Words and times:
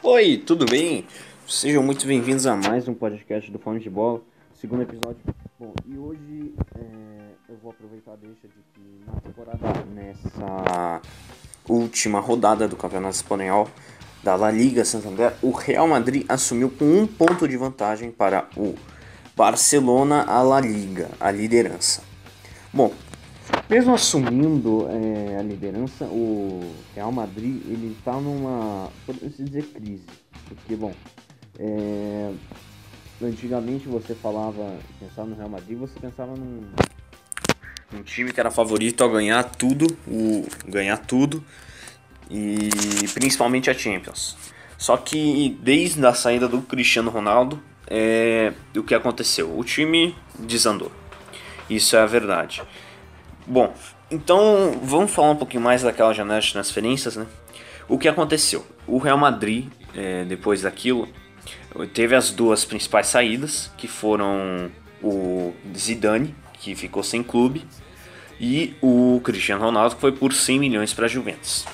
Oi, 0.00 0.36
tudo 0.38 0.64
bem? 0.64 1.04
Sejam 1.48 1.82
muito 1.82 2.06
bem-vindos 2.06 2.46
a 2.46 2.54
mais 2.54 2.86
um 2.86 2.94
podcast 2.94 3.50
do 3.50 3.58
Fome 3.58 3.80
de 3.80 3.90
Bola, 3.90 4.20
segundo 4.54 4.82
episódio. 4.82 5.18
Bom, 5.58 5.74
e 5.84 5.98
hoje 5.98 6.54
é, 6.76 6.82
eu 7.48 7.56
vou 7.60 7.72
aproveitar 7.72 8.12
a 8.12 8.16
deixa 8.16 8.46
de 8.46 8.62
que 8.72 9.04
na 9.04 9.20
temporada, 9.20 9.84
nessa 9.92 11.02
última 11.68 12.20
rodada 12.20 12.68
do 12.68 12.76
Campeonato 12.76 13.16
Espanhol 13.16 13.68
da 14.22 14.36
La 14.36 14.52
Liga 14.52 14.84
Santander, 14.84 15.34
o 15.42 15.50
Real 15.50 15.88
Madrid 15.88 16.24
assumiu 16.28 16.70
com 16.70 16.84
um 16.84 17.04
ponto 17.04 17.48
de 17.48 17.56
vantagem 17.56 18.12
para 18.12 18.48
o 18.56 18.76
Barcelona 19.34 20.22
a 20.28 20.40
La 20.42 20.60
Liga, 20.60 21.10
a 21.18 21.32
liderança. 21.32 22.04
Bom, 22.72 22.92
mesmo 23.68 23.94
assumindo 23.94 24.88
é, 24.90 25.36
a 25.38 25.42
liderança, 25.42 26.04
o 26.06 26.72
Real 26.94 27.12
Madrid 27.12 27.62
ele 27.66 27.96
está 27.98 28.12
numa, 28.12 28.90
pode-se 29.04 29.42
dizer, 29.42 29.64
crise. 29.66 30.06
Porque, 30.48 30.74
bom, 30.74 30.94
é, 31.58 32.32
antigamente 33.22 33.86
você 33.88 34.14
falava, 34.14 34.76
pensava 34.98 35.28
no 35.28 35.36
Real 35.36 35.48
Madrid, 35.48 35.78
você 35.78 35.98
pensava 36.00 36.34
num, 36.34 36.62
num 37.92 38.02
time 38.02 38.32
que 38.32 38.40
era 38.40 38.50
favorito 38.50 39.04
a 39.04 39.08
ganhar 39.08 39.42
tudo, 39.44 39.86
o, 40.06 40.46
ganhar 40.66 40.96
tudo, 40.98 41.44
e 42.30 42.70
principalmente 43.12 43.70
a 43.70 43.74
Champions. 43.74 44.36
Só 44.78 44.96
que 44.96 45.58
desde 45.60 46.04
a 46.06 46.14
saída 46.14 46.46
do 46.46 46.62
Cristiano 46.62 47.10
Ronaldo, 47.10 47.60
é, 47.86 48.52
o 48.76 48.82
que 48.82 48.94
aconteceu? 48.94 49.58
O 49.58 49.64
time 49.64 50.14
desandou. 50.38 50.92
Isso 51.68 51.96
é 51.96 52.00
a 52.00 52.06
verdade. 52.06 52.62
Bom, 53.50 53.72
então 54.10 54.78
vamos 54.82 55.10
falar 55.10 55.30
um 55.30 55.36
pouquinho 55.36 55.62
mais 55.62 55.82
daquela 55.82 56.12
janela 56.12 56.38
de 56.38 56.52
transferências, 56.52 57.16
né? 57.16 57.26
O 57.88 57.96
que 57.96 58.06
aconteceu? 58.06 58.62
O 58.86 58.98
Real 58.98 59.16
Madrid, 59.16 59.68
é, 59.96 60.22
depois 60.26 60.60
daquilo, 60.60 61.08
teve 61.94 62.14
as 62.14 62.30
duas 62.30 62.66
principais 62.66 63.06
saídas, 63.06 63.70
que 63.78 63.88
foram 63.88 64.70
o 65.02 65.54
Zidane, 65.74 66.34
que 66.60 66.74
ficou 66.74 67.02
sem 67.02 67.22
clube, 67.22 67.64
e 68.38 68.76
o 68.82 69.18
Cristiano 69.24 69.64
Ronaldo, 69.64 69.94
que 69.94 70.00
foi 70.02 70.12
por 70.12 70.34
100 70.34 70.58
milhões 70.58 70.92
para 70.92 71.06
a 71.06 71.08
Juventus. 71.08 71.64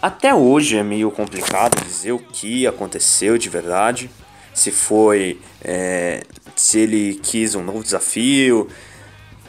Até 0.00 0.34
hoje 0.34 0.78
é 0.78 0.82
meio 0.82 1.10
complicado 1.10 1.84
dizer 1.84 2.12
o 2.12 2.18
que 2.18 2.66
aconteceu 2.66 3.36
de 3.36 3.50
verdade, 3.50 4.10
se 4.54 4.70
foi, 4.70 5.38
é, 5.62 6.22
se 6.56 6.78
ele 6.78 7.20
quis 7.22 7.54
um 7.54 7.62
novo 7.62 7.82
desafio, 7.82 8.68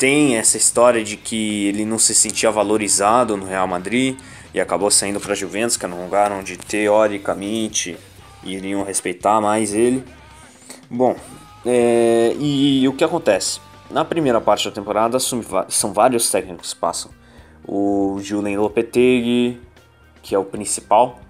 tem 0.03 0.35
essa 0.35 0.57
história 0.57 1.01
de 1.01 1.15
que 1.15 1.67
ele 1.67 1.85
não 1.85 1.97
se 1.97 2.13
sentia 2.13 2.51
valorizado 2.51 3.37
no 3.37 3.45
Real 3.45 3.65
Madrid 3.65 4.19
e 4.53 4.59
acabou 4.59 4.91
saindo 4.91 5.17
para 5.17 5.31
a 5.31 5.35
Juventus, 5.35 5.77
que 5.77 5.85
era 5.85 5.95
um 5.95 6.03
lugar 6.03 6.29
onde 6.29 6.57
teoricamente 6.57 7.97
iriam 8.43 8.83
respeitar 8.83 9.39
mais 9.39 9.73
ele. 9.73 10.03
Bom, 10.89 11.15
é, 11.65 12.35
e, 12.37 12.83
e, 12.83 12.87
o 12.89 12.91
que 12.91 13.01
acontece? 13.01 13.61
Na 13.89 14.03
primeira 14.03 14.41
parte 14.41 14.67
da 14.67 14.75
temporada 14.75 15.17
são 15.69 15.93
vários 15.93 16.29
técnicos 16.29 16.73
que 16.73 16.79
passam. 16.81 17.09
O 17.65 18.19
Julen 18.21 18.57
Lopetegui, 18.57 19.61
que 20.21 20.35
é 20.35 20.37
o 20.37 20.43
principal. 20.43 21.21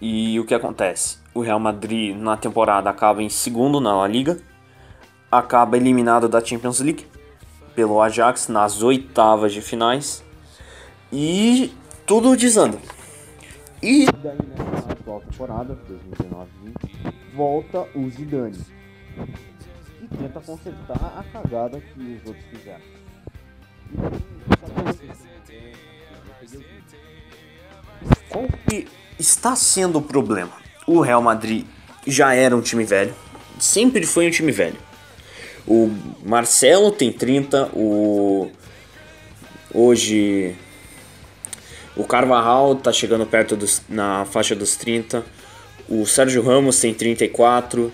E 0.00 0.38
o 0.38 0.44
que 0.44 0.54
acontece? 0.54 1.18
O 1.34 1.40
Real 1.40 1.58
Madrid 1.58 2.16
na 2.16 2.36
temporada 2.36 2.88
acaba 2.88 3.24
em 3.24 3.28
segundo 3.28 3.80
na 3.80 3.92
La 3.92 4.06
Liga, 4.06 4.38
acaba 5.32 5.76
eliminado 5.76 6.28
da 6.28 6.40
Champions 6.40 6.78
League 6.78 7.12
pelo 7.74 8.00
Ajax 8.00 8.48
nas 8.48 8.82
oitavas 8.82 9.52
de 9.52 9.60
finais 9.60 10.24
e 11.12 11.72
tudo 12.06 12.36
desanda. 12.36 12.78
E 13.82 14.06
daí 14.22 14.38
nessa 14.48 14.92
atual 14.92 15.20
temporada, 15.20 15.78
2019-20, 15.88 17.14
volta 17.34 17.86
o 17.94 18.08
Zidane 18.08 18.58
e 20.02 20.16
tenta 20.16 20.40
consertar 20.40 21.18
a 21.18 21.24
cagada 21.24 21.80
que 21.80 22.00
os 22.00 22.26
outros 22.26 22.44
fizeram. 22.50 22.94
Qual 28.28 28.44
que 28.68 28.88
está 29.18 29.54
sendo 29.54 29.98
o 29.98 30.02
problema? 30.02 30.52
O 30.86 31.00
Real 31.00 31.22
Madrid 31.22 31.66
já 32.06 32.34
era 32.34 32.56
um 32.56 32.60
time 32.60 32.84
velho, 32.84 33.14
sempre 33.58 34.06
foi 34.06 34.26
um 34.26 34.30
time 34.30 34.52
velho. 34.52 34.78
O 35.66 35.90
Marcelo 36.24 36.92
tem 36.92 37.10
30, 37.12 37.70
o 37.74 38.50
hoje 39.72 40.54
o 41.96 42.02
Carvajal 42.04 42.74
tá 42.74 42.92
chegando 42.92 43.24
perto 43.24 43.54
dos, 43.54 43.82
na 43.88 44.24
faixa 44.24 44.54
dos 44.54 44.76
30. 44.76 45.24
O 45.88 46.04
Sérgio 46.04 46.42
Ramos 46.42 46.80
tem 46.80 46.92
34. 46.92 47.92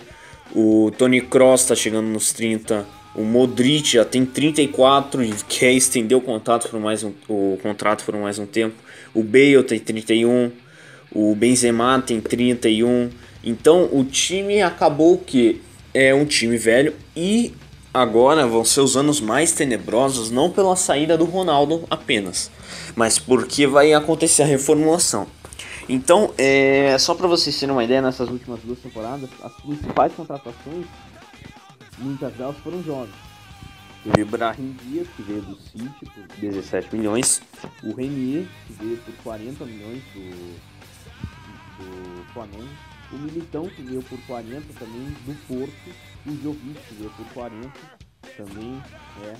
O 0.55 0.91
Tony 0.97 1.21
Cross 1.21 1.65
tá 1.65 1.75
chegando 1.75 2.07
nos 2.07 2.33
30. 2.33 2.85
O 3.13 3.23
Modric 3.23 3.93
já 3.93 4.05
tem 4.05 4.25
34 4.25 5.23
e 5.23 5.33
quer 5.47 5.73
estender 5.73 6.17
o 6.17 6.21
contrato 6.21 6.69
por 6.69 6.79
mais 6.79 7.03
um, 7.03 7.11
o 7.27 7.59
contrato 7.61 8.03
por 8.03 8.15
mais 8.15 8.39
um 8.39 8.45
tempo. 8.45 8.75
O 9.13 9.21
Bale 9.21 9.63
tem 9.63 9.79
31. 9.79 10.51
O 11.13 11.35
Benzema 11.35 12.01
tem 12.01 12.19
31. 12.19 13.09
Então 13.43 13.87
o 13.91 14.03
time 14.03 14.61
acabou 14.61 15.17
que 15.17 15.61
é 15.93 16.13
um 16.13 16.25
time 16.25 16.57
velho 16.57 16.95
e 17.15 17.53
agora 17.93 18.47
vão 18.47 18.63
ser 18.63 18.81
os 18.81 18.95
anos 18.95 19.19
mais 19.19 19.51
tenebrosos 19.51 20.31
não 20.31 20.49
pela 20.49 20.75
saída 20.75 21.17
do 21.17 21.25
Ronaldo 21.25 21.85
apenas, 21.89 22.49
mas 22.95 23.19
porque 23.19 23.67
vai 23.67 23.93
acontecer 23.93 24.43
a 24.43 24.45
reformulação. 24.45 25.27
Então, 25.89 26.33
é, 26.37 26.95
só 26.97 27.13
para 27.13 27.27
vocês 27.27 27.59
terem 27.59 27.73
uma 27.73 27.83
ideia, 27.83 28.01
nessas 28.01 28.29
últimas 28.29 28.61
duas 28.61 28.79
temporadas, 28.79 29.29
as 29.43 29.53
principais 29.57 30.13
contratações, 30.13 30.85
muitas 31.97 32.33
delas 32.33 32.55
foram 32.63 32.81
jovens. 32.83 33.15
O 34.05 34.19
Ibrahim 34.19 34.75
Dias, 34.83 35.07
que 35.15 35.21
veio 35.21 35.41
do 35.41 35.55
City 35.55 35.89
por 35.99 36.37
17 36.39 36.95
milhões, 36.95 37.41
o 37.83 37.93
Renier, 37.93 38.45
que 38.65 38.73
veio 38.73 38.97
por 38.97 39.13
40 39.23 39.65
milhões 39.65 40.01
do, 40.13 40.55
do 41.77 42.33
Flamengo, 42.33 42.69
o 43.13 43.17
Militão, 43.17 43.67
que 43.69 43.81
veio 43.81 44.01
por 44.03 44.19
40 44.25 44.61
também 44.79 45.09
do 45.25 45.47
Porto, 45.47 45.95
o 46.25 46.43
Jovic, 46.43 46.79
que 46.87 46.93
veio 46.95 47.09
por 47.11 47.25
40, 47.33 47.71
também 48.37 48.81
é 49.23 49.37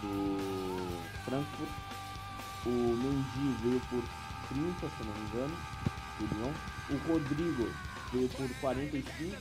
do 0.00 0.38
Frankfurt. 1.24 1.70
O 2.66 2.70
Mendy 2.70 3.56
veio 3.62 3.80
por 3.88 4.02
30, 4.48 4.80
se 4.80 5.04
não 5.04 5.14
me 5.14 5.28
engano, 5.28 5.56
União. 6.20 6.54
O 6.90 7.12
Rodrigo 7.12 7.68
veio 8.12 8.28
por 8.28 8.48
45, 8.60 9.36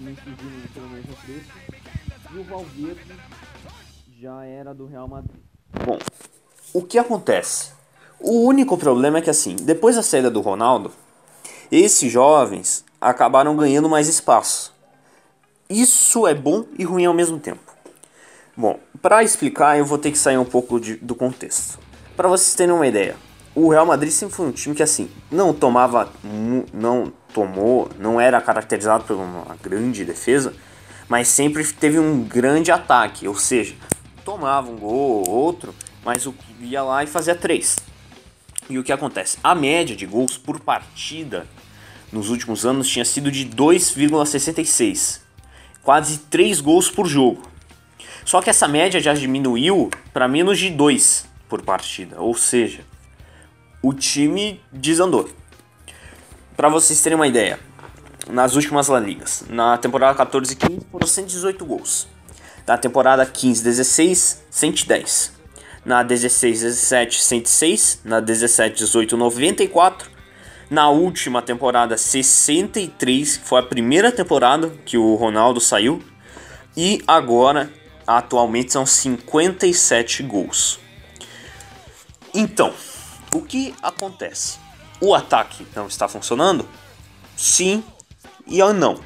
me 0.00 0.16
fugindo 0.16 0.74
pelo 0.74 0.88
mesmo 0.88 1.16
preço. 1.16 1.50
E 2.32 2.38
o 2.38 2.44
Valverde 2.44 3.14
já 4.20 4.44
era 4.44 4.74
do 4.74 4.86
Real 4.86 5.08
Madrid. 5.08 5.42
Bom, 5.84 5.98
o 6.72 6.82
que 6.82 6.98
acontece? 6.98 7.72
O 8.18 8.46
único 8.46 8.78
problema 8.78 9.18
é 9.18 9.20
que 9.20 9.30
assim, 9.30 9.56
depois 9.56 9.96
da 9.96 10.02
saída 10.02 10.30
do 10.30 10.40
Ronaldo, 10.40 10.90
esses 11.70 12.10
jovens 12.10 12.84
acabaram 13.00 13.56
ganhando 13.56 13.88
mais 13.88 14.08
espaço. 14.08 14.74
Isso 15.68 16.26
é 16.26 16.34
bom 16.34 16.64
e 16.78 16.84
ruim 16.84 17.04
ao 17.04 17.14
mesmo 17.14 17.38
tempo. 17.38 17.72
Bom, 18.56 18.78
para 19.02 19.22
explicar, 19.22 19.78
eu 19.78 19.84
vou 19.84 19.98
ter 19.98 20.10
que 20.10 20.18
sair 20.18 20.38
um 20.38 20.44
pouco 20.44 20.78
de, 20.78 20.96
do 20.96 21.14
contexto. 21.14 21.78
Para 22.16 22.28
vocês 22.28 22.54
terem 22.54 22.74
uma 22.74 22.86
ideia, 22.86 23.16
o 23.54 23.68
Real 23.68 23.86
Madrid 23.86 24.12
sempre 24.12 24.34
foi 24.34 24.46
um 24.46 24.52
time 24.52 24.74
que 24.74 24.82
assim 24.82 25.10
não 25.30 25.52
tomava, 25.52 26.12
não 26.72 27.12
tomou, 27.32 27.90
não 27.98 28.20
era 28.20 28.40
caracterizado 28.40 29.04
por 29.04 29.16
uma 29.16 29.56
grande 29.60 30.04
defesa, 30.04 30.54
mas 31.08 31.28
sempre 31.28 31.64
teve 31.72 31.98
um 31.98 32.22
grande 32.22 32.70
ataque, 32.70 33.26
ou 33.26 33.36
seja, 33.36 33.74
tomava 34.24 34.70
um 34.70 34.76
gol 34.76 35.24
ou 35.26 35.30
outro, 35.30 35.74
mas 36.04 36.26
o 36.26 36.34
ia 36.60 36.82
lá 36.82 37.02
e 37.02 37.06
fazia 37.06 37.34
três. 37.34 37.76
E 38.68 38.78
o 38.78 38.84
que 38.84 38.92
acontece? 38.92 39.38
A 39.42 39.54
média 39.54 39.94
de 39.94 40.06
gols 40.06 40.38
por 40.38 40.60
partida 40.60 41.46
nos 42.14 42.30
últimos 42.30 42.64
anos 42.64 42.88
tinha 42.88 43.04
sido 43.04 43.28
de 43.28 43.44
2,66, 43.44 45.18
quase 45.82 46.18
3 46.18 46.60
gols 46.60 46.88
por 46.88 47.06
jogo. 47.06 47.42
Só 48.24 48.40
que 48.40 48.48
essa 48.48 48.68
média 48.68 49.00
já 49.00 49.12
diminuiu 49.12 49.90
para 50.12 50.28
menos 50.28 50.60
de 50.60 50.70
2 50.70 51.26
por 51.48 51.60
partida, 51.62 52.20
ou 52.20 52.32
seja, 52.34 52.82
o 53.82 53.92
time 53.92 54.60
desandou. 54.72 55.28
Para 56.56 56.68
vocês 56.68 57.02
terem 57.02 57.16
uma 57.16 57.26
ideia, 57.26 57.58
nas 58.30 58.54
últimas 58.54 58.86
La 58.86 59.00
Ligas, 59.00 59.44
na 59.50 59.76
temporada 59.76 60.16
14 60.16 60.52
e 60.52 60.56
15 60.56 60.86
foram 60.92 61.06
118 61.08 61.66
gols. 61.66 62.06
Na 62.64 62.78
temporada 62.78 63.26
15 63.26 63.62
16, 63.62 64.44
110. 64.50 65.32
Na 65.84 66.02
16 66.04 66.60
17, 66.60 67.22
106. 67.22 68.00
Na 68.04 68.20
17 68.20 68.78
18, 68.78 69.16
94 69.16 70.13
na 70.70 70.88
última 70.90 71.42
temporada 71.42 71.96
63, 71.96 73.36
que 73.36 73.44
foi 73.44 73.60
a 73.60 73.64
primeira 73.64 74.10
temporada 74.10 74.70
que 74.84 74.96
o 74.96 75.14
Ronaldo 75.14 75.60
saiu, 75.60 76.02
e 76.76 77.02
agora 77.06 77.70
atualmente 78.06 78.72
são 78.72 78.84
57 78.84 80.22
gols. 80.24 80.78
Então, 82.34 82.72
o 83.32 83.40
que 83.42 83.74
acontece? 83.82 84.64
o 85.04 85.14
ataque 85.14 85.66
não 85.76 85.86
está 85.86 86.08
funcionando? 86.08 86.66
Sim 87.36 87.84
e 88.46 88.58
não. 88.72 88.98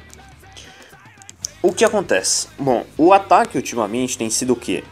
O 1.61 1.73
que 1.73 1.83
acontece? 1.83 2.47
Bom, 2.57 2.85
o 2.97 3.11
ataque 3.11 3.57
ultimamente 3.57 4.17
tem 4.17 4.29
sido 4.29 4.53
o 4.53 4.55
quê? 4.55 4.83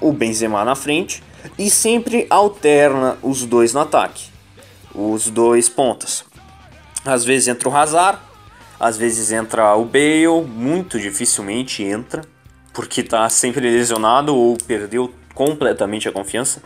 O 0.00 0.12
Benzema 0.12 0.64
na 0.64 0.74
frente 0.74 1.22
e 1.56 1.70
sempre 1.70 2.26
alterna 2.28 3.16
os 3.22 3.44
dois 3.44 3.72
no 3.72 3.80
ataque. 3.80 4.31
Os 4.94 5.28
dois 5.28 5.68
pontas. 5.68 6.24
Às 7.04 7.24
vezes 7.24 7.48
entra 7.48 7.68
o 7.68 7.76
Hazard, 7.76 8.18
às 8.78 8.96
vezes 8.96 9.32
entra 9.32 9.74
o 9.76 9.84
Bale, 9.84 10.44
muito 10.46 10.98
dificilmente 10.98 11.82
entra, 11.82 12.22
porque 12.72 13.00
está 13.00 13.28
sempre 13.28 13.70
lesionado 13.70 14.34
ou 14.34 14.56
perdeu 14.56 15.12
completamente 15.34 16.08
a 16.08 16.12
confiança. 16.12 16.62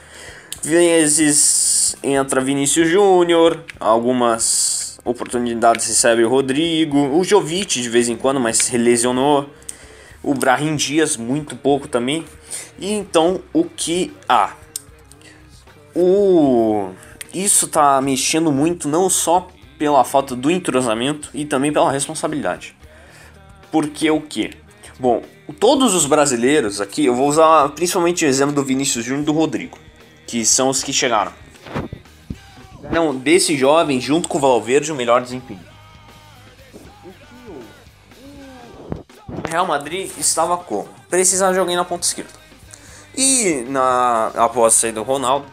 Vezes 0.62 1.96
entra 2.02 2.40
Vinícius 2.40 2.88
Júnior, 2.88 3.62
algumas 3.78 4.98
oportunidades 5.04 5.86
recebe 5.86 6.24
o 6.24 6.28
Rodrigo, 6.28 6.98
o 6.98 7.22
Jovic 7.22 7.80
de 7.80 7.88
vez 7.88 8.08
em 8.08 8.16
quando, 8.16 8.40
mas 8.40 8.58
se 8.58 8.76
lesionou. 8.76 9.48
O 10.22 10.34
Brahim 10.34 10.74
Dias 10.74 11.16
muito 11.16 11.54
pouco 11.54 11.86
também. 11.86 12.24
E 12.78 12.92
então 12.92 13.40
o 13.52 13.64
que 13.64 14.12
há? 14.28 14.54
O 15.94 16.90
isso 17.44 17.68
tá 17.68 18.00
mexendo 18.00 18.50
muito 18.50 18.88
não 18.88 19.10
só 19.10 19.48
pela 19.78 20.04
falta 20.04 20.34
do 20.34 20.50
entrosamento 20.50 21.30
e 21.34 21.44
também 21.44 21.72
pela 21.72 21.90
responsabilidade. 21.90 22.76
Porque 23.70 24.10
o 24.10 24.20
que? 24.20 24.50
Bom, 24.98 25.22
todos 25.60 25.94
os 25.94 26.06
brasileiros 26.06 26.80
aqui, 26.80 27.04
eu 27.04 27.14
vou 27.14 27.28
usar 27.28 27.68
principalmente 27.70 28.24
o 28.24 28.28
exemplo 28.28 28.54
do 28.54 28.62
Vinícius 28.62 29.04
Júnior 29.04 29.22
e 29.22 29.26
do 29.26 29.32
Rodrigo, 29.32 29.78
que 30.26 30.44
são 30.46 30.70
os 30.70 30.82
que 30.82 30.92
chegaram. 30.92 31.32
Não, 32.90 33.14
desse 33.14 33.56
jovem, 33.56 34.00
junto 34.00 34.28
com 34.28 34.38
o 34.38 34.40
Valverde, 34.40 34.92
o 34.92 34.94
melhor 34.94 35.20
desempenho. 35.20 35.60
Real 39.48 39.66
Madrid 39.66 40.10
estava 40.18 40.56
como? 40.56 40.88
Precisava 41.10 41.52
de 41.52 41.58
alguém 41.58 41.76
na 41.76 41.84
ponta 41.84 42.06
esquerda. 42.06 42.32
E 43.16 43.64
na 43.68 44.30
após 44.36 44.74
a 44.74 44.78
saída 44.78 45.00
do 45.00 45.06
Ronaldo, 45.06 45.46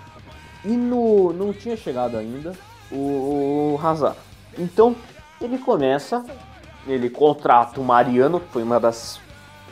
e 0.65 0.69
no, 0.69 1.33
não 1.33 1.53
tinha 1.53 1.75
chegado 1.75 2.17
ainda 2.17 2.53
o, 2.91 3.75
o 3.75 3.79
Hazard. 3.83 4.17
Então 4.57 4.95
ele 5.41 5.57
começa, 5.57 6.23
ele 6.87 7.09
contrata 7.09 7.79
o 7.79 7.83
Mariano, 7.83 8.39
que 8.39 8.47
foi 8.51 8.63
uma 8.63 8.79
das 8.79 9.19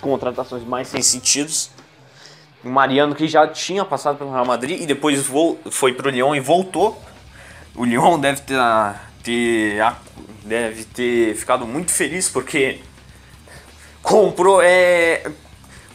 contratações 0.01 0.63
mais 0.63 0.87
sem 0.87 1.01
sentidos. 1.01 1.69
O 2.63 2.69
Mariano 2.69 3.15
que 3.15 3.27
já 3.27 3.47
tinha 3.47 3.85
passado 3.85 4.17
pelo 4.17 4.31
Real 4.31 4.45
Madrid 4.45 4.81
e 4.81 4.85
depois 4.85 5.25
foi 5.71 5.93
pro 5.93 6.09
Lyon 6.09 6.35
e 6.35 6.39
voltou. 6.39 7.01
O 7.75 7.85
Lyon 7.85 8.19
deve 8.19 8.41
ter, 8.41 8.57
ter, 9.23 9.93
deve 10.43 10.83
ter 10.83 11.35
ficado 11.35 11.65
muito 11.65 11.91
feliz 11.91 12.29
porque 12.29 12.81
comprou 14.01 14.61
é 14.61 15.31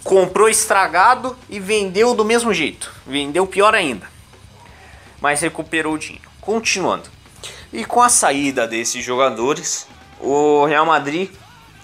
comprou 0.03 0.49
estragado 0.49 1.37
e 1.51 1.59
vendeu 1.59 2.15
do 2.15 2.25
mesmo 2.25 2.55
jeito. 2.55 2.93
Vendeu 3.05 3.45
pior 3.45 3.75
ainda. 3.75 4.16
Mas 5.21 5.41
recuperou 5.41 5.95
o 5.95 5.99
dinheiro. 5.99 6.29
Continuando. 6.41 7.09
E 7.73 7.85
com 7.85 8.01
a 8.01 8.09
saída 8.09 8.67
desses 8.67 9.05
jogadores, 9.05 9.87
o 10.21 10.65
Real 10.65 10.87
Madrid 10.87 11.31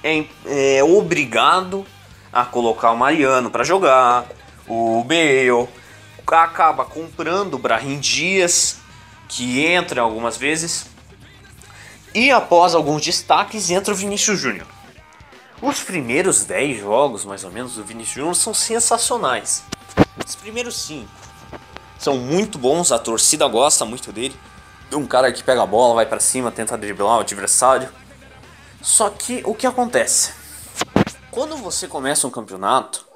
é, 0.03 0.25
é 0.47 0.85
obrigado 0.85 1.87
a 2.33 2.45
colocar 2.45 2.93
o 2.93 2.97
Mariano 2.97 3.51
para 3.51 3.65
jogar, 3.65 4.27
o 4.67 5.05
Bale, 5.05 5.69
acaba 6.27 6.85
comprando 6.85 7.55
o 7.55 7.59
Brahim 7.59 7.99
Dias, 7.99 8.79
que 9.29 9.65
entra 9.67 10.01
algumas 10.01 10.37
vezes, 10.39 10.87
e 12.15 12.31
após 12.31 12.75
alguns 12.75 13.05
destaques 13.05 13.71
entra 13.71 13.93
o 13.93 13.97
Vinícius 13.97 14.41
Júnior. 14.41 14.67
Os 15.61 15.81
primeiros 15.81 16.45
10 16.45 16.81
jogos, 16.81 17.25
mais 17.25 17.45
ou 17.45 17.51
menos, 17.51 17.75
do 17.75 17.85
Vinícius 17.85 18.17
Júnior 18.17 18.35
são 18.35 18.55
sensacionais. 18.55 19.63
Os 20.27 20.35
primeiros 20.35 20.77
5 20.87 21.09
são 22.03 22.17
muito 22.17 22.59
bons, 22.59 22.93
a 22.93 22.99
torcida 22.99 23.47
gosta 23.47 23.85
muito 23.85 24.13
dele 24.13 24.35
um 24.97 25.07
cara 25.07 25.33
que 25.33 25.43
pega 25.43 25.63
a 25.63 25.67
bola, 25.67 25.95
vai 25.95 26.07
para 26.07 26.21
cima, 26.21 26.51
tenta 26.51 26.77
driblar 26.77 27.19
o 27.19 27.21
adversário. 27.21 27.89
Só 28.81 29.09
que 29.11 29.43
o 29.45 29.55
que 29.55 29.67
acontece? 29.67 30.33
Quando 31.31 31.57
você 31.57 31.89
começa 31.89 32.27
um 32.27 32.31
campeonato, 32.31 33.07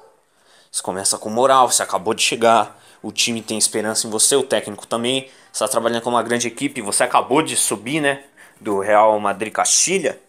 você 0.71 0.81
começa 0.81 1.17
com 1.17 1.29
moral, 1.29 1.69
você 1.69 1.83
acabou 1.83 2.13
de 2.13 2.23
chegar, 2.23 2.81
o 3.01 3.11
time 3.11 3.41
tem 3.41 3.57
esperança 3.57 4.07
em 4.07 4.09
você, 4.09 4.35
o 4.35 4.43
técnico 4.43 4.87
também, 4.87 5.29
você 5.51 5.63
está 5.63 5.67
trabalhando 5.67 6.01
com 6.01 6.09
uma 6.09 6.23
grande 6.23 6.47
equipe, 6.47 6.81
você 6.81 7.03
acabou 7.03 7.41
de 7.41 7.55
subir, 7.55 8.01
né, 8.01 8.23
do 8.59 8.79
Real 8.79 9.19
Madrid 9.19 9.53
Castilha, 9.53 10.19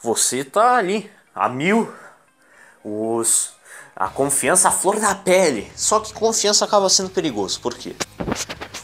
você 0.00 0.44
tá 0.44 0.76
ali 0.76 1.10
a 1.34 1.48
mil, 1.48 1.92
os 2.82 3.52
a 3.98 4.06
confiança 4.06 4.68
a 4.68 4.70
flor 4.70 5.00
da 5.00 5.12
pele. 5.12 5.70
Só 5.74 5.98
que 5.98 6.12
confiança 6.12 6.64
acaba 6.64 6.88
sendo 6.88 7.10
perigoso, 7.10 7.60
por 7.60 7.74
quê? 7.74 7.96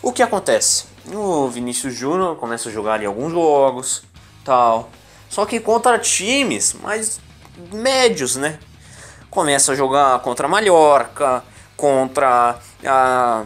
O 0.02 0.12
que 0.12 0.22
acontece? 0.22 0.86
O 1.14 1.46
Vinícius 1.48 1.94
Júnior 1.94 2.36
começa 2.36 2.68
a 2.68 2.72
jogar 2.72 3.00
em 3.00 3.06
alguns 3.06 3.32
jogos, 3.32 4.02
tal. 4.44 4.90
Só 5.30 5.46
que 5.46 5.60
contra 5.60 5.98
times 6.00 6.74
mais 6.74 7.20
médios, 7.72 8.34
né? 8.34 8.58
Começa 9.30 9.72
a 9.72 9.74
jogar 9.76 10.18
contra 10.20 10.48
Mallorca, 10.48 11.44
contra 11.76 12.58
a 12.84 13.44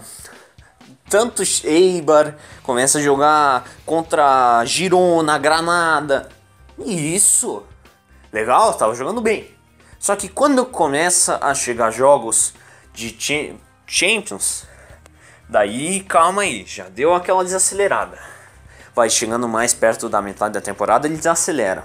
tanto 1.09 1.43
Eibar, 1.65 2.37
começa 2.63 2.99
a 2.99 3.03
jogar 3.03 3.65
contra 3.85 4.65
Girona, 4.65 5.39
Granada. 5.39 6.29
E 6.79 7.15
isso, 7.15 7.63
legal, 8.33 8.75
tava 8.75 8.95
jogando 8.95 9.21
bem. 9.21 9.58
Só 9.99 10.15
que 10.17 10.29
quando 10.29 10.65
começa 10.65 11.39
a 11.43 11.55
chegar 11.55 11.91
jogos 11.91 12.55
de 12.93 13.17
Champions, 13.87 14.67
Daí, 15.51 16.01
calma 16.01 16.43
aí, 16.43 16.63
já 16.67 16.91
deu 16.91 17.15
aquela 17.15 17.43
desacelerada. 17.43 18.19
Vai 18.95 19.09
chegando 19.09 19.49
mais 19.49 19.73
perto 19.73 20.07
da 20.07 20.21
metade 20.21 20.53
da 20.53 20.61
temporada, 20.61 21.07
ele 21.07 21.17
desacelera. 21.17 21.85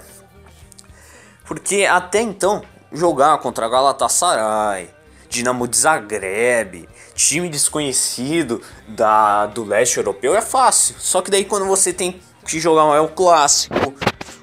Porque 1.46 1.86
até 1.86 2.20
então, 2.20 2.62
jogar 2.92 3.38
contra 3.38 3.68
Galatasaray, 3.68 4.90
Dinamo 5.30 5.66
de 5.66 5.78
Zagreb, 5.78 6.86
time 7.14 7.48
desconhecido 7.48 8.60
da, 8.86 9.46
do 9.46 9.64
leste 9.64 9.96
europeu 9.96 10.36
é 10.36 10.42
fácil. 10.42 10.96
Só 10.98 11.22
que 11.22 11.30
daí 11.30 11.46
quando 11.46 11.64
você 11.64 11.90
tem 11.90 12.20
que 12.46 12.60
jogar 12.60 12.82
é 12.94 13.00
o 13.00 13.08
clássico, 13.08 13.94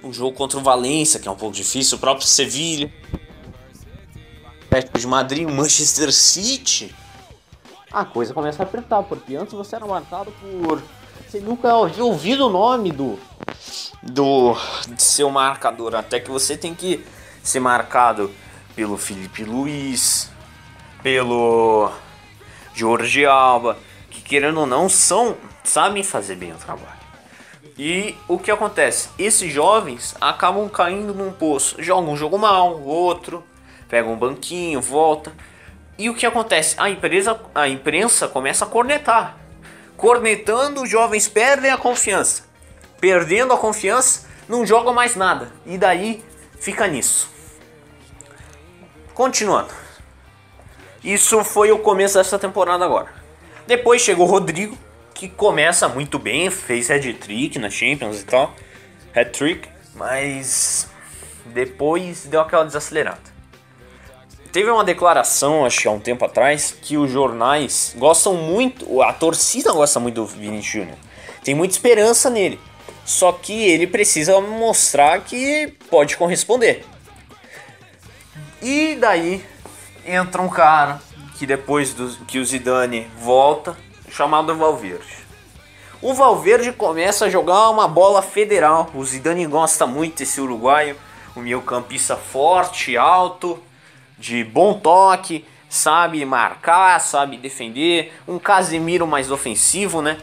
um 0.03 0.11
jogo 0.11 0.35
contra 0.35 0.57
o 0.57 0.63
Valência, 0.63 1.19
que 1.19 1.27
é 1.27 1.31
um 1.31 1.35
pouco 1.35 1.55
difícil, 1.55 1.97
o 1.97 2.01
próprio 2.01 2.25
Sevilha, 2.25 2.91
Atlético 4.71 4.99
de 4.99 5.07
Madrid, 5.07 5.49
Manchester 5.49 6.13
City, 6.13 6.95
a 7.91 8.05
coisa 8.05 8.33
começa 8.33 8.63
a 8.63 8.65
apertar, 8.65 9.03
porque 9.03 9.35
antes 9.35 9.53
você 9.53 9.75
era 9.75 9.85
marcado 9.85 10.31
por. 10.31 10.81
Você 11.27 11.41
nunca 11.41 11.73
havia 11.73 12.05
ouvido 12.05 12.47
o 12.47 12.49
nome 12.49 12.89
do. 12.89 13.19
do. 14.01 14.55
seu 14.97 15.29
marcador. 15.29 15.93
Até 15.93 16.21
que 16.21 16.31
você 16.31 16.55
tem 16.55 16.73
que 16.73 17.05
ser 17.43 17.59
marcado 17.59 18.31
pelo 18.73 18.97
Felipe 18.97 19.43
Luiz, 19.43 20.31
pelo 21.03 21.91
Jorge 22.73 23.25
Alba, 23.25 23.77
que 24.09 24.21
querendo 24.21 24.61
ou 24.61 24.65
não 24.65 24.87
são. 24.87 25.35
sabem 25.65 26.01
fazer 26.01 26.37
bem 26.37 26.53
o 26.53 26.55
trabalho. 26.55 27.01
E 27.77 28.15
o 28.25 28.39
que 28.39 28.49
acontece? 28.49 29.09
Esses 29.19 29.51
jovens 29.51 30.15
acabam 30.21 30.69
caindo 30.69 31.13
num 31.13 31.33
poço. 31.33 31.75
Jogam 31.83 32.13
um 32.13 32.15
jogo 32.15 32.37
mal, 32.37 32.81
outro, 32.81 33.43
pegam 33.91 34.13
um 34.13 34.17
banquinho, 34.17 34.79
volta. 34.79 35.33
E 35.97 36.09
o 36.09 36.15
que 36.15 36.25
acontece? 36.25 36.75
A, 36.77 36.89
empresa, 36.89 37.37
a 37.53 37.67
imprensa 37.67 38.25
começa 38.25 38.63
a 38.63 38.67
cornetar. 38.67 39.37
Cornetando, 39.97 40.81
os 40.81 40.89
jovens 40.89 41.27
perdem 41.27 41.69
a 41.69 41.77
confiança. 41.77 42.45
Perdendo 43.01 43.51
a 43.51 43.57
confiança, 43.57 44.27
não 44.47 44.65
jogam 44.65 44.93
mais 44.93 45.17
nada. 45.17 45.51
E 45.65 45.77
daí 45.77 46.23
fica 46.57 46.87
nisso. 46.87 47.29
Continuando. 49.13 49.73
Isso 51.03 51.43
foi 51.43 51.71
o 51.73 51.79
começo 51.79 52.17
dessa 52.17 52.39
temporada 52.39 52.85
agora. 52.85 53.09
Depois 53.67 54.01
chegou 54.01 54.25
o 54.25 54.31
Rodrigo, 54.31 54.77
que 55.13 55.27
começa 55.27 55.89
muito 55.89 56.17
bem, 56.17 56.49
fez 56.49 56.89
hat-trick 56.89 57.59
na 57.59 57.69
Champions 57.69 58.21
e 58.21 58.23
tal. 58.23 58.55
Hat-trick, 59.13 59.67
mas 59.95 60.89
depois 61.45 62.25
deu 62.25 62.39
aquela 62.39 62.63
desacelerada. 62.63 63.30
Teve 64.51 64.69
uma 64.69 64.83
declaração, 64.83 65.65
acho 65.65 65.79
que 65.79 65.87
há 65.87 65.91
um 65.91 65.99
tempo 65.99 66.25
atrás, 66.25 66.75
que 66.81 66.97
os 66.97 67.09
jornais 67.09 67.95
gostam 67.97 68.33
muito, 68.33 69.01
a 69.01 69.13
torcida 69.13 69.71
gosta 69.71 69.97
muito 69.97 70.15
do 70.15 70.25
Vinicius 70.25 70.65
Júnior. 70.65 70.97
Tem 71.41 71.55
muita 71.55 71.73
esperança 71.73 72.29
nele. 72.29 72.59
Só 73.05 73.31
que 73.31 73.53
ele 73.53 73.87
precisa 73.87 74.39
mostrar 74.41 75.21
que 75.21 75.73
pode 75.89 76.17
corresponder. 76.17 76.85
E 78.61 78.95
daí 78.99 79.43
entra 80.05 80.41
um 80.41 80.49
cara 80.49 81.01
que 81.37 81.45
depois 81.47 81.93
do, 81.93 82.09
que 82.25 82.37
o 82.37 82.45
Zidane 82.45 83.07
volta, 83.17 83.75
chamado 84.09 84.55
Valverde. 84.55 85.25
o 86.01 86.13
Valverde 86.13 86.73
começa 86.73 87.25
a 87.25 87.29
jogar 87.29 87.69
uma 87.69 87.87
bola 87.87 88.21
federal. 88.21 88.91
O 88.93 89.03
Zidane 89.03 89.47
gosta 89.47 89.87
muito 89.87 90.17
desse 90.17 90.41
uruguaio, 90.41 90.97
o 91.35 91.39
meio 91.39 91.61
campista 91.61 92.17
forte, 92.17 92.97
alto, 92.97 93.57
de 94.21 94.43
bom 94.43 94.75
toque, 94.75 95.43
sabe 95.67 96.23
marcar, 96.23 96.99
sabe 97.01 97.37
defender, 97.37 98.13
um 98.27 98.37
Casemiro 98.37 99.07
mais 99.07 99.31
ofensivo, 99.31 100.01
né? 100.01 100.17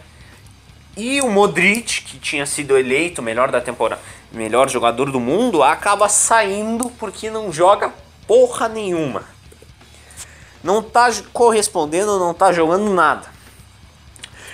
E 0.97 1.21
o 1.21 1.29
Modric, 1.29 2.03
que 2.03 2.19
tinha 2.19 2.47
sido 2.47 2.79
eleito 2.79 3.21
melhor 3.21 3.51
da 3.51 3.61
temporada, 3.61 4.01
melhor 4.33 4.69
jogador 4.71 5.11
do 5.11 5.19
mundo, 5.19 5.63
acaba 5.63 6.09
saindo 6.09 6.91
porque 6.91 7.29
não 7.29 7.53
joga 7.53 7.93
porra 8.27 8.69
nenhuma. 8.69 9.25
Não 10.63 10.83
tá 10.83 11.09
correspondendo, 11.33 12.19
não 12.19 12.33
tá 12.33 12.53
jogando 12.53 12.93
nada. 12.93 13.27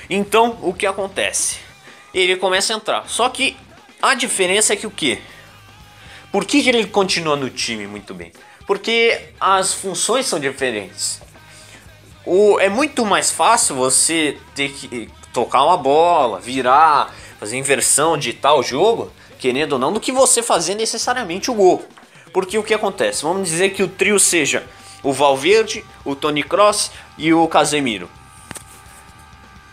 Então, 0.09 0.59
o 0.63 0.73
que 0.73 0.87
acontece? 0.87 1.59
Ele 2.13 2.37
começa 2.37 2.73
a 2.73 2.77
entrar. 2.77 3.09
Só 3.09 3.29
que 3.29 3.57
a 4.01 4.15
diferença 4.15 4.73
é 4.73 4.77
que 4.77 4.87
o 4.87 4.91
quê? 4.91 5.19
Por 6.31 6.45
que, 6.45 6.63
que 6.63 6.69
ele 6.69 6.87
continua 6.87 7.37
no 7.37 7.49
time 7.49 7.87
muito 7.87 8.13
bem? 8.13 8.33
Porque 8.67 9.21
as 9.39 9.75
funções 9.75 10.27
são 10.27 10.39
diferentes. 10.41 11.21
O, 12.25 12.59
é 12.59 12.69
muito 12.69 13.05
mais 13.05 13.31
fácil 13.31 13.77
você 13.77 14.39
ter 14.55 14.71
que 14.71 15.11
tocar 15.33 15.65
uma 15.65 15.77
bola, 15.77 16.41
virar, 16.41 17.15
fazer 17.39 17.59
inversão 17.59 18.17
de 18.17 18.33
tal 18.33 18.63
jogo, 18.63 19.13
querendo 19.39 19.75
ou 19.75 19.79
não, 19.79 19.93
do 19.93 20.01
que 20.01 20.11
você 20.11 20.43
fazer 20.43 20.75
necessariamente 20.75 21.51
o 21.51 21.55
gol. 21.55 21.85
Porque 22.33 22.57
o 22.57 22.63
que 22.63 22.73
acontece? 22.73 23.23
Vamos 23.23 23.49
dizer 23.49 23.71
que 23.71 23.83
o 23.83 23.89
trio 23.89 24.19
seja 24.19 24.65
o 25.03 25.13
Valverde, 25.13 25.85
o 26.05 26.17
Tony 26.17 26.43
Cross 26.43 26.91
e 27.19 27.35
o 27.35 27.47
Casemiro. 27.47 28.09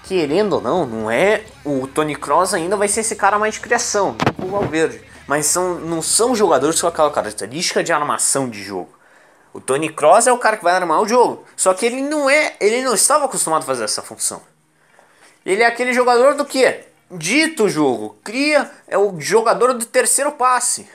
Querendo 0.03 0.53
ou 0.53 0.61
não, 0.61 0.85
não 0.85 1.09
é 1.09 1.45
o 1.63 1.87
Tony 1.87 2.15
Cross 2.15 2.53
ainda 2.53 2.75
vai 2.75 2.89
ser 2.89 2.99
esse 2.99 3.15
cara 3.15 3.39
mais 3.39 3.53
de 3.53 3.61
criação, 3.61 4.17
o 4.37 4.47
Valverde. 4.47 5.01
Mas 5.27 5.45
são, 5.45 5.75
não 5.75 6.01
são 6.01 6.35
jogadores 6.35 6.81
com 6.81 6.87
aquela 6.87 7.11
característica 7.11 7.83
de 7.83 7.91
armação 7.91 8.49
de 8.49 8.61
jogo. 8.61 8.89
O 9.53 9.59
Tony 9.59 9.89
Cross 9.89 10.27
é 10.27 10.31
o 10.31 10.37
cara 10.37 10.57
que 10.57 10.63
vai 10.63 10.73
armar 10.73 11.01
o 11.01 11.07
jogo. 11.07 11.45
Só 11.55 11.73
que 11.73 11.85
ele 11.85 12.01
não 12.01 12.29
é, 12.29 12.55
ele 12.59 12.81
não 12.83 12.93
estava 12.93 13.25
acostumado 13.25 13.63
a 13.63 13.65
fazer 13.65 13.83
essa 13.83 14.01
função. 14.01 14.41
Ele 15.45 15.63
é 15.63 15.65
aquele 15.65 15.93
jogador 15.93 16.35
do 16.35 16.45
que? 16.45 16.85
Dito 17.09 17.67
jogo, 17.67 18.17
cria, 18.23 18.71
é 18.87 18.97
o 18.97 19.19
jogador 19.19 19.73
do 19.73 19.85
terceiro 19.85 20.31
passe 20.31 20.87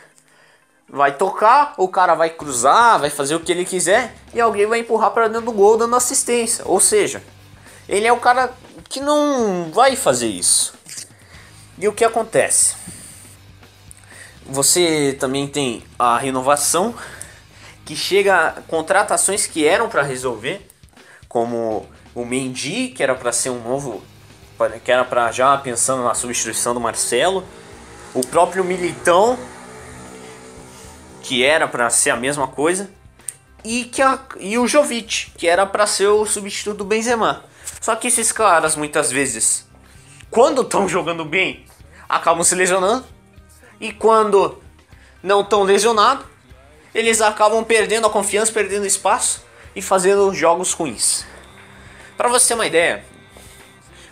vai 0.88 1.16
tocar, 1.16 1.74
o 1.76 1.88
cara 1.88 2.14
vai 2.14 2.30
cruzar, 2.30 3.00
vai 3.00 3.10
fazer 3.10 3.34
o 3.34 3.40
que 3.40 3.50
ele 3.50 3.64
quiser 3.64 4.14
e 4.32 4.40
alguém 4.40 4.66
vai 4.66 4.80
empurrar 4.80 5.10
para 5.10 5.28
dentro 5.28 5.46
do 5.46 5.52
gol 5.52 5.76
dando 5.76 5.96
assistência. 5.96 6.64
Ou 6.66 6.80
seja, 6.80 7.22
ele 7.88 8.06
é 8.06 8.12
o 8.12 8.20
cara 8.20 8.52
que 8.88 9.00
não 9.00 9.70
vai 9.72 9.96
fazer 9.96 10.28
isso. 10.28 10.74
E 11.78 11.88
o 11.88 11.92
que 11.92 12.04
acontece? 12.04 12.76
Você 14.48 15.16
também 15.18 15.48
tem 15.48 15.82
a 15.98 16.16
renovação 16.18 16.94
que 17.84 17.96
chega 17.96 18.62
contratações 18.68 19.46
que 19.46 19.66
eram 19.66 19.88
para 19.88 20.02
resolver, 20.02 20.66
como 21.28 21.86
o 22.14 22.24
Mendy, 22.24 22.88
que 22.88 23.02
era 23.02 23.14
para 23.14 23.32
ser 23.32 23.50
um 23.50 23.60
novo, 23.60 24.02
que 24.84 24.90
era 24.90 25.04
para 25.04 25.30
já 25.32 25.56
pensando 25.58 26.02
na 26.02 26.14
substituição 26.14 26.74
do 26.74 26.80
Marcelo, 26.80 27.44
o 28.14 28.26
próprio 28.26 28.64
Militão, 28.64 29.38
que 31.22 31.44
era 31.44 31.66
para 31.68 31.90
ser 31.90 32.10
a 32.10 32.16
mesma 32.16 32.46
coisa, 32.46 32.88
e, 33.64 33.84
que 33.84 34.00
a, 34.00 34.18
e 34.38 34.56
o 34.58 34.66
Jovic, 34.66 35.32
que 35.36 35.48
era 35.48 35.66
para 35.66 35.86
ser 35.86 36.06
o 36.06 36.24
substituto 36.24 36.78
do 36.78 36.84
Benzema. 36.84 37.44
Só 37.80 37.96
que 37.96 38.08
esses 38.08 38.30
caras, 38.30 38.76
muitas 38.76 39.10
vezes, 39.10 39.66
quando 40.30 40.62
estão 40.62 40.88
jogando 40.88 41.24
bem, 41.24 41.66
acabam 42.08 42.44
se 42.44 42.54
lesionando, 42.54 43.04
e 43.80 43.92
quando 43.92 44.60
não 45.22 45.40
estão 45.40 45.62
lesionados, 45.62 46.24
eles 46.94 47.20
acabam 47.20 47.62
perdendo 47.64 48.06
a 48.06 48.10
confiança, 48.10 48.52
perdendo 48.52 48.86
espaço 48.86 49.44
e 49.74 49.82
fazendo 49.82 50.32
jogos 50.34 50.72
ruins. 50.72 51.26
Para 52.16 52.28
você 52.28 52.48
ter 52.48 52.54
uma 52.54 52.66
ideia, 52.66 53.04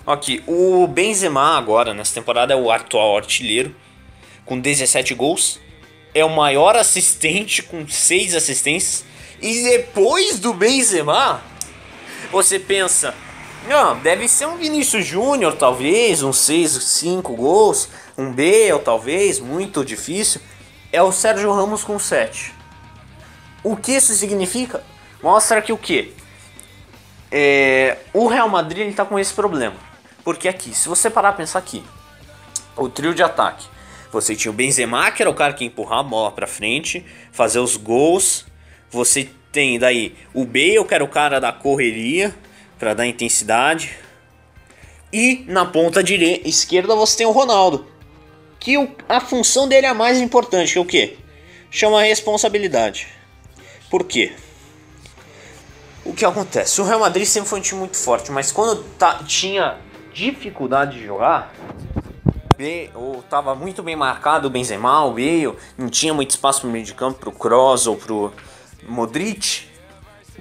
aqui, 0.07 0.43
o 0.47 0.87
Benzema 0.87 1.57
agora 1.57 1.95
nessa 1.95 2.15
temporada 2.15 2.53
é 2.53 2.57
o 2.57 2.71
atual 2.71 3.17
artilheiro 3.17 3.75
com 4.45 4.61
17 4.61 5.15
gols 5.15 5.59
é 6.15 6.25
o 6.25 6.31
maior 6.31 6.77
assistente 6.77 7.63
com 7.63 7.87
seis 7.89 8.35
assistências. 8.35 9.05
E 9.43 9.65
depois 9.65 10.39
do 10.39 10.55
Benzema, 10.55 11.43
você 12.31 12.59
pensa, 12.59 13.15
não, 13.69 13.99
deve 13.99 14.29
ser 14.29 14.47
um 14.47 14.57
Vinícius 14.57 15.07
Júnior, 15.07 15.57
talvez, 15.57 16.23
uns 16.23 16.39
6, 16.39 16.71
5 16.71 17.35
gols, 17.35 17.89
um 18.17 18.33
B, 18.33 18.73
ou 18.73 18.79
talvez, 18.79 19.41
muito 19.41 19.85
difícil. 19.85 20.41
É 20.93 21.03
o 21.03 21.11
Sérgio 21.11 21.53
Ramos 21.53 21.83
com 21.83 21.99
7. 21.99 22.53
O 23.63 23.77
que 23.77 23.93
isso 23.93 24.15
significa? 24.15 24.83
Mostra 25.23 25.63
que 25.63 25.73
o 25.73 25.79
que? 25.79 26.13
É, 27.31 27.99
o 28.13 28.27
Real 28.27 28.49
Madrid 28.49 28.89
está 28.89 29.05
com 29.05 29.19
esse 29.19 29.33
problema. 29.33 29.77
Porque 30.23 30.49
aqui, 30.49 30.75
se 30.75 30.89
você 30.89 31.11
parar 31.11 31.31
a 31.31 31.33
pensar 31.33 31.59
aqui, 31.59 31.83
o 32.77 32.89
trio 32.89 33.15
de 33.15 33.23
ataque 33.23 33.75
você 34.15 34.37
tinha 34.37 34.51
o 34.51 34.55
Benzema, 34.55 35.11
que 35.11 35.23
era 35.23 35.31
o 35.31 35.35
cara 35.35 35.53
que 35.53 35.65
empurrar 35.65 35.99
a 35.99 36.03
bola 36.03 36.31
para 36.31 36.47
frente, 36.47 37.05
fazer 37.33 37.59
os 37.59 37.77
gols. 37.77 38.47
Você 38.89 39.29
tem 39.51 39.77
daí 39.77 40.15
o 40.33 40.45
Bale, 40.45 40.85
que 40.87 40.95
era 40.95 41.03
o 41.03 41.09
cara 41.09 41.41
da 41.41 41.53
correria, 41.53 42.33
para 42.79 42.95
dar 42.95 43.07
intensidade. 43.07 43.97
E 45.13 45.45
na 45.47 45.65
ponta 45.65 46.03
direita, 46.03 46.49
esquerda 46.49 46.95
você 46.95 47.19
tem 47.19 47.27
o 47.27 47.31
Ronaldo, 47.31 47.87
que 48.59 48.77
o, 48.77 48.89
a 49.09 49.21
função 49.21 49.69
dele 49.69 49.87
é 49.87 49.91
a 49.91 49.95
mais 49.95 50.21
importante, 50.21 50.73
que 50.73 50.79
é 50.79 50.81
o 50.81 50.85
quê? 50.85 51.17
Chama 51.71 52.03
responsabilidade. 52.03 53.07
Por 53.91 54.05
quê? 54.05 54.33
O 56.05 56.13
que 56.13 56.25
acontece? 56.25 56.81
O 56.81 56.85
Real 56.85 57.01
Madrid 57.01 57.27
sempre 57.27 57.49
foi 57.49 57.61
um 57.61 57.63
time 57.63 57.81
muito 57.81 57.97
forte, 57.97 58.31
mas 58.31 58.53
quando 58.53 58.85
tinha 59.27 59.79
dificuldade 60.13 60.99
de 60.99 61.07
jogar, 61.07 61.55
ou 62.95 63.21
estava 63.21 63.55
muito 63.55 63.83
bem 63.83 63.97
marcado 63.97 64.49
o 64.49 64.51
Benzema, 64.51 65.05
o 65.05 65.13
Bale, 65.13 65.55
não 65.77 65.89
tinha 65.89 66.15
muito 66.15 66.31
espaço 66.31 66.67
no 66.67 66.73
meio 66.73 66.85
de 66.85 66.95
campo 66.95 67.19
pro 67.19 67.33
Kroos 67.33 67.87
ou 67.87 67.97
pro 67.97 68.33
Modric. 68.89 69.74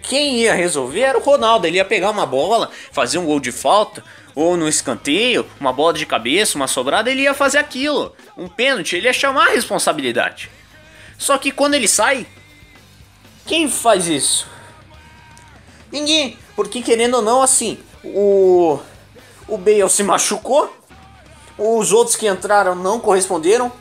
Quem 0.03 0.41
ia 0.41 0.53
resolver 0.53 1.01
era 1.01 1.17
o 1.17 1.21
Ronaldo, 1.21 1.65
ele 1.65 1.77
ia 1.77 1.85
pegar 1.85 2.11
uma 2.11 2.25
bola, 2.25 2.69
fazer 2.91 3.17
um 3.17 3.25
gol 3.25 3.39
de 3.39 3.51
falta, 3.51 4.03
ou 4.35 4.55
no 4.55 4.67
escanteio, 4.67 5.45
uma 5.59 5.73
bola 5.73 5.93
de 5.93 6.05
cabeça, 6.05 6.57
uma 6.57 6.67
sobrada, 6.67 7.09
ele 7.09 7.21
ia 7.21 7.33
fazer 7.33 7.57
aquilo. 7.57 8.13
Um 8.37 8.47
pênalti, 8.47 8.95
ele 8.95 9.07
ia 9.07 9.13
chamar 9.13 9.47
a 9.47 9.51
responsabilidade. 9.51 10.51
Só 11.17 11.37
que 11.37 11.51
quando 11.51 11.73
ele 11.73 11.87
sai, 11.87 12.27
quem 13.45 13.69
faz 13.69 14.07
isso? 14.07 14.47
Ninguém, 15.91 16.37
porque 16.55 16.81
querendo 16.81 17.15
ou 17.15 17.21
não, 17.21 17.41
assim, 17.41 17.79
o 18.03 18.79
o 19.47 19.57
Bale 19.57 19.89
se 19.89 20.03
machucou, 20.03 20.73
os 21.57 21.91
outros 21.91 22.15
que 22.15 22.27
entraram 22.27 22.75
não 22.75 22.99
corresponderam, 22.99 23.71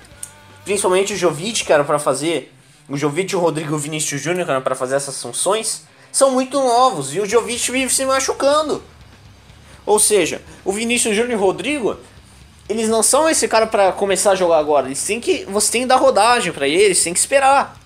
principalmente 0.64 1.12
o 1.12 1.16
Jovic, 1.16 1.64
que 1.64 1.72
era 1.72 1.84
para 1.84 1.98
fazer, 1.98 2.52
o 2.88 2.96
Jovic, 2.96 3.34
o 3.34 3.38
Rodrigo 3.38 3.74
o 3.74 3.78
Vinícius 3.78 4.20
Júnior, 4.20 4.60
para 4.62 4.74
fazer 4.74 4.96
essas 4.96 5.20
funções, 5.20 5.86
são 6.12 6.30
muito 6.30 6.58
novos 6.60 7.14
e 7.14 7.20
o 7.20 7.26
Jovic 7.26 7.72
vive 7.72 7.92
se 7.92 8.04
machucando. 8.04 8.82
Ou 9.84 9.98
seja, 9.98 10.42
o 10.64 10.72
Vinícius 10.72 11.16
Júnior 11.16 11.32
e 11.32 11.36
o 11.36 11.44
Rodrigo, 11.44 11.96
eles 12.68 12.88
não 12.88 13.02
são 13.02 13.28
esse 13.28 13.48
cara 13.48 13.66
para 13.66 13.90
começar 13.92 14.32
a 14.32 14.34
jogar 14.36 14.58
agora. 14.58 14.86
Eles 14.86 15.02
têm 15.02 15.18
que, 15.18 15.44
você 15.46 15.72
tem 15.72 15.80
que 15.82 15.88
dar 15.88 15.96
rodagem 15.96 16.52
para 16.52 16.68
eles, 16.68 17.02
tem 17.02 17.14
que 17.14 17.18
esperar. 17.18 17.80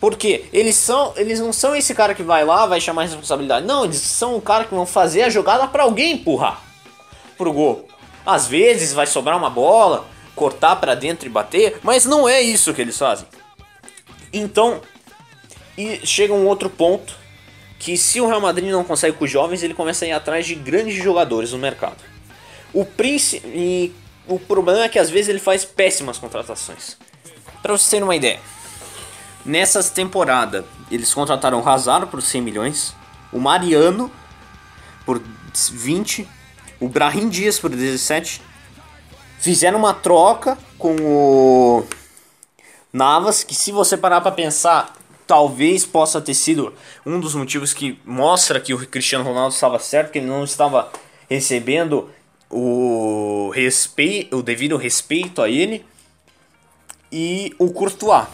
Porque 0.00 0.46
eles 0.52 0.74
são, 0.74 1.12
eles 1.16 1.38
não 1.38 1.52
são 1.52 1.76
esse 1.76 1.94
cara 1.94 2.14
que 2.14 2.22
vai 2.22 2.44
lá, 2.44 2.66
vai 2.66 2.80
chamar 2.80 3.02
a 3.02 3.04
responsabilidade. 3.04 3.66
Não, 3.66 3.84
eles 3.84 3.98
são 3.98 4.36
o 4.36 4.42
cara 4.42 4.64
que 4.64 4.74
vão 4.74 4.86
fazer 4.86 5.22
a 5.22 5.30
jogada 5.30 5.68
para 5.68 5.84
alguém 5.84 6.14
empurrar 6.14 6.62
pro 7.36 7.52
gol. 7.52 7.86
Às 8.24 8.46
vezes 8.46 8.92
vai 8.92 9.06
sobrar 9.06 9.36
uma 9.36 9.50
bola, 9.50 10.06
cortar 10.34 10.76
para 10.76 10.94
dentro 10.94 11.26
e 11.26 11.30
bater, 11.30 11.78
mas 11.82 12.04
não 12.04 12.28
é 12.28 12.40
isso 12.40 12.74
que 12.74 12.80
eles 12.80 12.98
fazem. 12.98 13.26
Então, 14.32 14.80
e 15.78 16.00
chega 16.04 16.34
um 16.34 16.46
outro 16.46 16.68
ponto 16.68 17.25
que 17.78 17.96
se 17.96 18.20
o 18.20 18.26
Real 18.26 18.40
Madrid 18.40 18.70
não 18.70 18.84
consegue 18.84 19.16
com 19.16 19.24
os 19.24 19.30
jovens, 19.30 19.62
ele 19.62 19.74
começa 19.74 20.04
a 20.04 20.08
ir 20.08 20.12
atrás 20.12 20.46
de 20.46 20.54
grandes 20.54 20.94
jogadores 20.94 21.52
no 21.52 21.58
mercado. 21.58 21.96
O 22.72 22.84
príncipe 22.84 23.46
e 23.48 23.92
o 24.26 24.38
problema 24.38 24.84
é 24.84 24.88
que 24.88 24.98
às 24.98 25.10
vezes 25.10 25.28
ele 25.28 25.38
faz 25.38 25.64
péssimas 25.64 26.18
contratações. 26.18 26.96
Para 27.62 27.72
vocês 27.76 27.90
terem 27.90 28.04
uma 28.04 28.16
ideia, 28.16 28.40
nessa 29.44 29.82
temporada 29.82 30.64
eles 30.90 31.12
contrataram 31.12 31.60
o 31.60 31.68
Hazard 31.68 32.06
por 32.06 32.22
100 32.22 32.40
milhões, 32.42 32.94
o 33.32 33.38
Mariano 33.38 34.10
por 35.04 35.20
20 35.52 36.28
o 36.80 36.88
Brahim 36.88 37.28
Dias 37.28 37.58
por 37.58 37.70
17. 37.70 38.42
Fizeram 39.38 39.78
uma 39.78 39.94
troca 39.94 40.58
com 40.78 40.96
o 40.96 41.86
Navas, 42.92 43.44
que 43.44 43.54
se 43.54 43.72
você 43.72 43.96
parar 43.96 44.20
para 44.20 44.32
pensar, 44.32 44.95
talvez 45.26 45.84
possa 45.84 46.20
ter 46.20 46.34
sido 46.34 46.72
um 47.04 47.18
dos 47.18 47.34
motivos 47.34 47.74
que 47.74 47.98
mostra 48.04 48.60
que 48.60 48.72
o 48.72 48.86
Cristiano 48.86 49.24
Ronaldo 49.24 49.54
estava 49.54 49.78
certo, 49.78 50.12
que 50.12 50.18
ele 50.18 50.26
não 50.26 50.44
estava 50.44 50.90
recebendo 51.28 52.10
o 52.48 53.50
respeito, 53.54 54.36
o 54.36 54.42
devido 54.42 54.76
respeito 54.76 55.42
a 55.42 55.50
ele 55.50 55.84
e 57.10 57.54
o 57.58 57.70
Courtois 57.70 58.26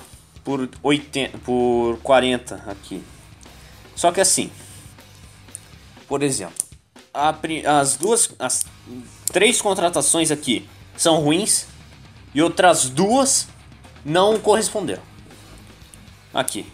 por 0.44 0.68
80, 0.82 1.38
por 1.38 1.98
40 2.02 2.56
aqui. 2.66 3.02
Só 3.94 4.12
que 4.12 4.20
assim, 4.20 4.50
por 6.08 6.22
exemplo, 6.22 6.54
a, 7.14 7.34
as 7.80 7.96
duas, 7.96 8.30
as 8.38 8.64
três 9.32 9.62
contratações 9.62 10.30
aqui 10.30 10.68
são 10.96 11.20
ruins 11.20 11.66
e 12.34 12.42
outras 12.42 12.88
duas 12.88 13.48
não 14.04 14.38
corresponderam. 14.38 15.02
Aqui, 16.34 16.66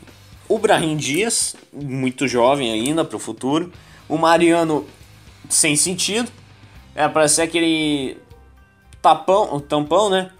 o 0.48 0.58
Brahim 0.58 0.96
Dias, 0.96 1.54
muito 1.72 2.26
jovem 2.26 2.72
ainda 2.72 3.04
para 3.04 3.16
o 3.16 3.20
futuro, 3.20 3.72
o 4.08 4.16
Mariano 4.16 4.86
sem 5.48 5.76
sentido, 5.76 6.30
é 6.94 7.28
ser 7.28 7.42
aquele 7.42 8.18
tapão, 9.02 9.54
o 9.54 9.60
tampão, 9.60 10.10
né? 10.10 10.30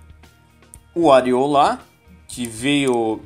O 0.95 1.13
Ariola, 1.13 1.81
que 2.27 2.47
veio 2.47 3.21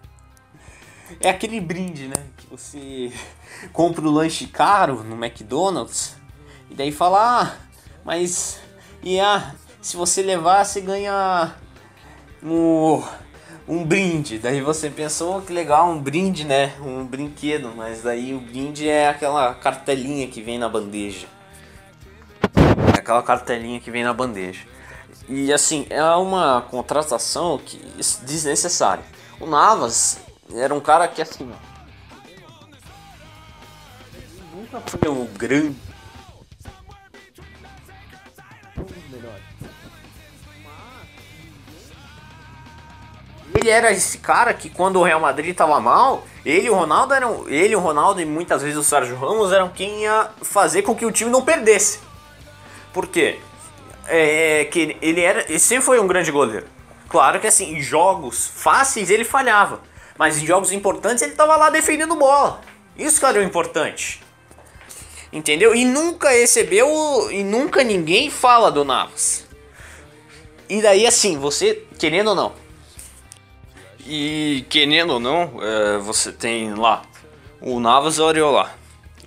é 1.20 1.30
aquele 1.30 1.60
brinde, 1.60 2.08
né? 2.08 2.26
Que 2.36 2.46
você 2.46 3.12
compra 3.72 4.06
o 4.06 4.10
lanche 4.10 4.46
caro 4.46 5.02
no 5.02 5.16
McDonald's 5.16 6.16
e 6.70 6.74
daí 6.74 6.92
fala, 6.92 7.42
ah, 7.42 7.56
mas 8.04 8.60
e 9.02 9.18
ah, 9.18 9.54
se 9.80 9.96
você 9.96 10.22
levar, 10.22 10.64
você 10.64 10.80
ganha 10.80 11.54
um, 12.42 13.02
um 13.68 13.84
brinde. 13.84 14.38
Daí 14.38 14.60
você 14.60 14.88
pensou 14.88 15.38
oh, 15.38 15.42
que 15.42 15.52
legal, 15.52 15.90
um 15.90 16.00
brinde, 16.00 16.44
né? 16.44 16.74
Um 16.80 17.04
brinquedo, 17.04 17.72
mas 17.74 18.02
daí 18.02 18.34
o 18.34 18.40
brinde 18.40 18.88
é 18.88 19.08
aquela 19.08 19.54
cartelinha 19.54 20.26
que 20.28 20.40
vem 20.40 20.58
na 20.58 20.68
bandeja. 20.68 21.26
É 22.94 22.98
aquela 22.98 23.22
cartelinha 23.22 23.80
que 23.80 23.90
vem 23.90 24.04
na 24.04 24.12
bandeja. 24.12 24.64
E 25.28 25.52
assim, 25.52 25.86
é 25.90 26.02
uma 26.02 26.62
contratação 26.62 27.58
que 27.58 27.78
desnecessária. 28.22 29.02
O 29.40 29.46
Navas 29.46 30.18
era 30.54 30.72
um 30.72 30.80
cara 30.80 31.08
que 31.08 31.20
assim. 31.20 31.50
Nunca 34.54 34.80
foi 34.80 35.10
um 35.10 35.26
grande. 35.26 35.85
Ele 43.66 43.72
era 43.72 43.90
esse 43.90 44.18
cara 44.18 44.54
que 44.54 44.70
quando 44.70 45.00
o 45.00 45.02
Real 45.02 45.18
Madrid 45.18 45.52
tava 45.52 45.80
mal, 45.80 46.24
ele 46.44 46.68
e 46.68 46.70
o 46.70 46.74
Ronaldo 46.74 47.12
eram. 47.12 47.48
Ele, 47.48 47.74
o 47.74 47.80
Ronaldo 47.80 48.20
e 48.20 48.24
muitas 48.24 48.62
vezes 48.62 48.78
o 48.78 48.84
Sérgio 48.84 49.16
Ramos 49.16 49.52
eram 49.52 49.68
quem 49.68 50.02
ia 50.02 50.30
fazer 50.40 50.82
com 50.82 50.94
que 50.94 51.04
o 51.04 51.10
time 51.10 51.32
não 51.32 51.42
perdesse. 51.42 51.98
Por 52.92 53.08
quê? 53.08 53.40
É, 54.06 54.66
que 54.66 54.96
ele 55.02 55.20
era. 55.20 55.44
Ele 55.48 55.58
sempre 55.58 55.84
foi 55.84 55.98
um 55.98 56.06
grande 56.06 56.30
goleiro. 56.30 56.64
Claro 57.08 57.40
que 57.40 57.48
assim, 57.48 57.74
em 57.74 57.82
jogos 57.82 58.46
fáceis 58.46 59.10
ele 59.10 59.24
falhava. 59.24 59.80
Mas 60.16 60.40
em 60.40 60.46
jogos 60.46 60.70
importantes 60.70 61.22
ele 61.22 61.34
tava 61.34 61.56
lá 61.56 61.68
defendendo 61.68 62.14
bola. 62.14 62.60
Isso 62.96 63.18
que 63.18 63.26
era 63.26 63.40
o 63.40 63.42
importante. 63.42 64.22
Entendeu? 65.32 65.74
E 65.74 65.84
nunca 65.84 66.30
recebeu. 66.30 66.86
E 67.32 67.42
nunca 67.42 67.82
ninguém 67.82 68.30
fala 68.30 68.70
do 68.70 68.84
Navas. 68.84 69.44
E 70.68 70.80
daí 70.80 71.04
assim, 71.04 71.36
você, 71.36 71.82
querendo 71.98 72.28
ou 72.28 72.36
não. 72.36 72.65
E 74.08 74.64
querendo 74.68 75.14
ou 75.14 75.20
não, 75.20 75.54
é, 75.60 75.98
você 75.98 76.32
tem 76.32 76.74
lá 76.74 77.02
o 77.60 77.80
Navas 77.80 78.18
e 78.18 78.20
o 78.20 78.28
Areola. 78.28 78.70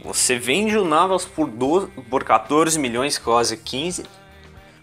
Você 0.03 0.39
vende 0.39 0.77
o 0.77 0.85
Navas 0.85 1.25
por, 1.25 1.47
12, 1.47 1.87
por 2.09 2.23
14 2.23 2.79
milhões, 2.79 3.17
quase 3.17 3.57
15. 3.57 4.05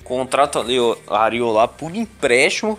Contrata 0.05 0.63
a 1.09 1.19
Areola 1.19 1.67
por 1.67 1.95
empréstimo 1.95 2.79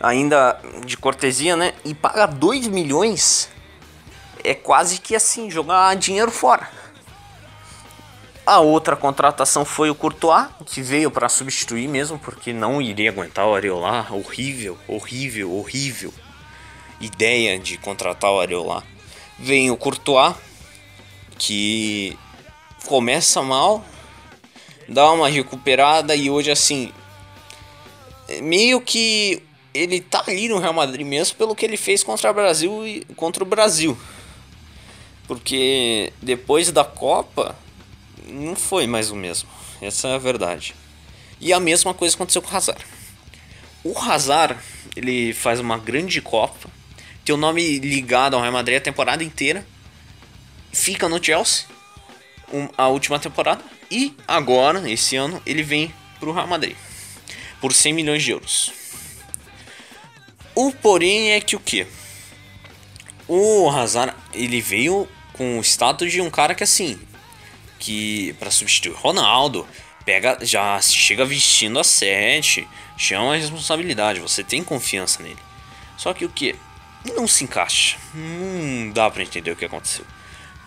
ainda 0.00 0.60
de 0.84 0.96
cortesia, 0.96 1.56
né? 1.56 1.74
E 1.84 1.94
paga 1.94 2.26
2 2.26 2.68
milhões. 2.68 3.48
É 4.42 4.54
quase 4.54 5.00
que 5.00 5.16
assim, 5.16 5.50
jogar 5.50 5.96
dinheiro 5.96 6.30
fora. 6.30 6.68
A 8.46 8.60
outra 8.60 8.94
contratação 8.94 9.64
foi 9.64 9.88
o 9.88 9.94
Courtois, 9.94 10.48
que 10.66 10.82
veio 10.82 11.10
para 11.10 11.30
substituir 11.30 11.88
mesmo, 11.88 12.18
porque 12.18 12.52
não 12.52 12.80
iria 12.80 13.08
aguentar 13.08 13.46
o 13.46 13.54
Areola. 13.54 14.06
Horrível, 14.10 14.76
horrível, 14.86 15.50
horrível. 15.50 16.12
Ideia 17.00 17.58
de 17.58 17.78
contratar 17.78 18.30
o 18.30 18.40
Areola. 18.40 18.84
Vem 19.38 19.70
o 19.70 19.76
Courtois, 19.78 20.34
que 21.38 22.18
começa 22.86 23.40
mal, 23.40 23.82
dá 24.86 25.10
uma 25.10 25.28
recuperada 25.30 26.14
e 26.14 26.28
hoje 26.28 26.50
assim, 26.50 26.92
meio 28.42 28.78
que 28.78 29.42
ele 29.72 30.02
tá 30.02 30.22
ali 30.26 30.48
no 30.48 30.58
Real 30.58 30.74
Madrid 30.74 31.06
mesmo 31.06 31.36
pelo 31.36 31.54
que 31.54 31.64
ele 31.64 31.78
fez 31.78 32.04
contra 32.04 32.30
o 32.30 32.34
Brasil 32.34 32.86
e 32.86 33.04
contra 33.16 33.42
o 33.42 33.46
Brasil. 33.46 33.96
Porque 35.26 36.12
depois 36.20 36.70
da 36.70 36.84
Copa 36.84 37.56
não 38.34 38.56
foi 38.56 38.86
mais 38.86 39.10
o 39.10 39.16
mesmo. 39.16 39.48
Essa 39.80 40.08
é 40.08 40.14
a 40.14 40.18
verdade. 40.18 40.74
E 41.40 41.52
a 41.52 41.60
mesma 41.60 41.94
coisa 41.94 42.14
aconteceu 42.14 42.42
com 42.42 42.52
o 42.52 42.56
Hazard. 42.56 42.84
O 43.82 43.98
Hazard, 43.98 44.58
ele 44.96 45.32
faz 45.32 45.60
uma 45.60 45.78
grande 45.78 46.20
Copa, 46.20 46.68
tem 47.24 47.34
o 47.34 47.38
nome 47.38 47.78
ligado 47.78 48.34
ao 48.34 48.40
Real 48.40 48.52
Madrid 48.52 48.78
a 48.78 48.80
temporada 48.80 49.22
inteira, 49.22 49.66
fica 50.72 51.08
no 51.08 51.22
Chelsea 51.22 51.66
um, 52.52 52.68
a 52.76 52.88
última 52.88 53.18
temporada 53.18 53.62
e 53.90 54.14
agora, 54.26 54.90
esse 54.90 55.16
ano, 55.16 55.40
ele 55.44 55.62
vem 55.62 55.92
pro 56.18 56.32
Real 56.32 56.46
Madrid 56.46 56.76
por 57.60 57.72
100 57.72 57.92
milhões 57.94 58.22
de 58.22 58.30
euros. 58.30 58.72
O 60.54 60.70
porém 60.70 61.32
é 61.32 61.40
que 61.40 61.56
o 61.56 61.60
que? 61.60 61.86
O 63.26 63.70
Hazard, 63.70 64.14
ele 64.32 64.60
veio 64.60 65.08
com 65.32 65.58
o 65.58 65.64
status 65.64 66.12
de 66.12 66.20
um 66.20 66.30
cara 66.30 66.54
que 66.54 66.62
assim, 66.62 66.98
que 67.84 68.32
para 68.38 68.50
substituir 68.50 68.94
Ronaldo, 68.94 69.68
pega, 70.06 70.38
já 70.40 70.80
chega 70.80 71.22
vestindo 71.22 71.78
a 71.78 71.84
7, 71.84 72.66
chama 72.96 73.34
a 73.34 73.36
responsabilidade, 73.36 74.20
você 74.20 74.42
tem 74.42 74.64
confiança 74.64 75.22
nele. 75.22 75.38
Só 75.98 76.14
que 76.14 76.24
o 76.24 76.30
que? 76.30 76.56
Não 77.14 77.28
se 77.28 77.44
encaixa. 77.44 77.98
Não 78.14 78.90
dá 78.90 79.10
para 79.10 79.22
entender 79.22 79.50
o 79.50 79.56
que 79.56 79.66
aconteceu. 79.66 80.06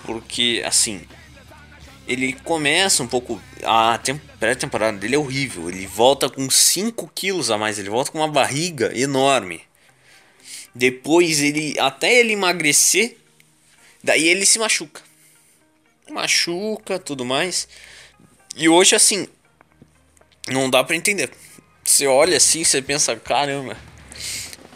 Porque 0.05 0.61
assim, 0.63 1.01
ele 2.07 2.33
começa 2.33 3.01
um 3.01 3.07
pouco. 3.07 3.41
A 3.63 3.99
pré-temporada 4.39 4.95
dele 4.95 5.15
é 5.15 5.17
horrível. 5.17 5.69
Ele 5.69 5.87
volta 5.87 6.29
com 6.29 6.47
5 6.47 7.11
quilos 7.15 7.49
a 7.49 7.57
mais. 7.57 7.79
Ele 7.79 7.89
volta 7.89 8.11
com 8.11 8.19
uma 8.19 8.27
barriga 8.27 8.95
enorme. 8.95 9.63
Depois 10.73 11.41
ele 11.41 11.73
até 11.79 12.19
ele 12.19 12.33
emagrecer, 12.33 13.17
daí 14.03 14.27
ele 14.27 14.45
se 14.45 14.59
machuca. 14.59 15.06
Machuca, 16.11 16.99
tudo 16.99 17.25
mais. 17.25 17.67
E 18.55 18.67
hoje 18.67 18.95
assim, 18.95 19.27
não 20.47 20.69
dá 20.69 20.83
para 20.83 20.95
entender. 20.95 21.31
Você 21.83 22.07
olha 22.07 22.37
assim, 22.37 22.63
você 22.63 22.81
pensa, 22.81 23.15
caramba. 23.15 23.77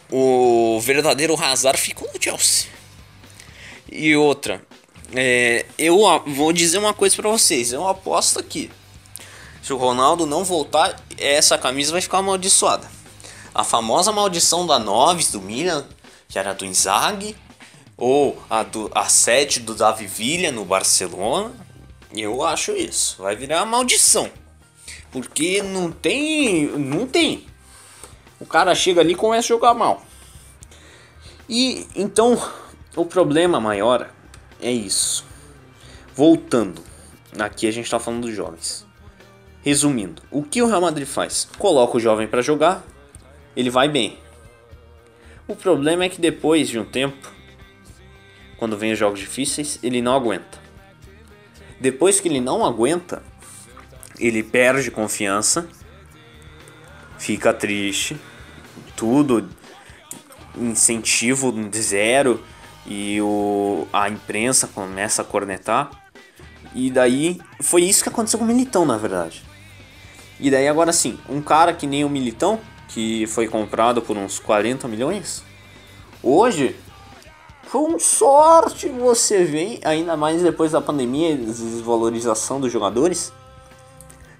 O 0.09 0.79
verdadeiro 0.81 1.35
Hazard 1.35 1.79
ficou 1.79 2.09
no 2.13 2.21
Chelsea. 2.21 2.69
E 3.91 4.15
outra, 4.15 4.61
é, 5.13 5.65
eu 5.77 5.97
vou 6.27 6.53
dizer 6.53 6.77
uma 6.77 6.93
coisa 6.93 7.15
para 7.15 7.29
vocês, 7.29 7.73
eu 7.73 7.87
aposto 7.87 8.39
aqui. 8.39 8.71
Se 9.61 9.73
o 9.73 9.77
Ronaldo 9.77 10.25
não 10.25 10.43
voltar, 10.43 11.01
essa 11.17 11.57
camisa 11.57 11.91
vai 11.91 12.01
ficar 12.01 12.19
amaldiçoada. 12.19 12.89
A 13.53 13.63
famosa 13.63 14.11
maldição 14.11 14.65
da 14.65 14.79
Noves 14.79 15.31
do 15.31 15.41
Milan, 15.41 15.85
que 16.27 16.39
era 16.39 16.53
do 16.53 16.65
Inzaghi, 16.65 17.35
ou 18.01 18.35
a, 18.49 18.63
do, 18.63 18.89
a 18.95 19.05
7 19.05 19.59
do 19.59 19.75
Davi 19.75 20.07
Villa 20.07 20.51
no 20.51 20.65
Barcelona. 20.65 21.53
Eu 22.11 22.43
acho 22.43 22.71
isso. 22.71 23.21
Vai 23.21 23.35
virar 23.35 23.63
maldição. 23.63 24.27
Porque 25.11 25.61
não 25.61 25.91
tem. 25.91 26.65
Não 26.65 27.05
tem. 27.05 27.45
O 28.39 28.45
cara 28.45 28.73
chega 28.73 29.01
ali 29.01 29.13
e 29.13 29.15
começa 29.15 29.45
a 29.45 29.49
jogar 29.49 29.75
mal. 29.75 30.03
E 31.47 31.85
então 31.95 32.41
o 32.95 33.05
problema 33.05 33.59
maior 33.59 34.09
é 34.59 34.71
isso. 34.71 35.23
Voltando. 36.15 36.81
Aqui 37.37 37.67
a 37.67 37.71
gente 37.71 37.85
está 37.85 37.99
falando 37.99 38.23
dos 38.23 38.35
jovens. 38.35 38.83
Resumindo, 39.61 40.23
o 40.31 40.41
que 40.41 40.59
o 40.63 40.67
Real 40.67 40.81
Madrid 40.81 41.07
faz? 41.07 41.47
Coloca 41.59 41.97
o 41.97 41.99
jovem 41.99 42.27
para 42.27 42.41
jogar, 42.41 42.83
ele 43.55 43.69
vai 43.69 43.87
bem. 43.87 44.17
O 45.47 45.55
problema 45.55 46.05
é 46.05 46.09
que 46.09 46.19
depois 46.19 46.67
de 46.67 46.79
um 46.79 46.85
tempo, 46.85 47.40
quando 48.61 48.77
vem 48.77 48.93
os 48.93 48.99
jogos 48.99 49.19
difíceis, 49.19 49.79
ele 49.81 50.03
não 50.03 50.13
aguenta. 50.13 50.59
Depois 51.79 52.19
que 52.19 52.27
ele 52.27 52.39
não 52.39 52.63
aguenta, 52.63 53.23
ele 54.19 54.43
perde 54.43 54.91
confiança, 54.91 55.67
fica 57.17 57.55
triste, 57.55 58.15
tudo 58.95 59.49
incentivo 60.55 61.51
de 61.51 61.81
zero 61.81 62.43
e 62.85 63.19
o, 63.19 63.87
a 63.91 64.07
imprensa 64.07 64.67
começa 64.67 65.23
a 65.23 65.25
cornetar. 65.25 65.89
E 66.75 66.91
daí 66.91 67.41
foi 67.63 67.81
isso 67.81 68.03
que 68.03 68.09
aconteceu 68.09 68.37
com 68.37 68.45
o 68.45 68.47
Militão, 68.47 68.85
na 68.85 68.95
verdade. 68.95 69.41
E 70.39 70.51
daí 70.51 70.67
agora 70.67 70.93
sim, 70.93 71.17
um 71.27 71.41
cara 71.41 71.73
que 71.73 71.87
nem 71.87 72.05
o 72.05 72.09
Militão, 72.09 72.59
que 72.89 73.25
foi 73.25 73.47
comprado 73.47 74.03
por 74.03 74.15
uns 74.15 74.37
40 74.37 74.87
milhões, 74.87 75.43
hoje 76.21 76.75
com 77.71 77.97
sorte 77.97 78.89
você 78.89 79.45
vem, 79.45 79.79
ainda 79.83 80.17
mais 80.17 80.43
depois 80.43 80.73
da 80.73 80.81
pandemia 80.81 81.31
e 81.31 81.37
desvalorização 81.37 82.59
dos 82.59 82.71
jogadores. 82.71 83.31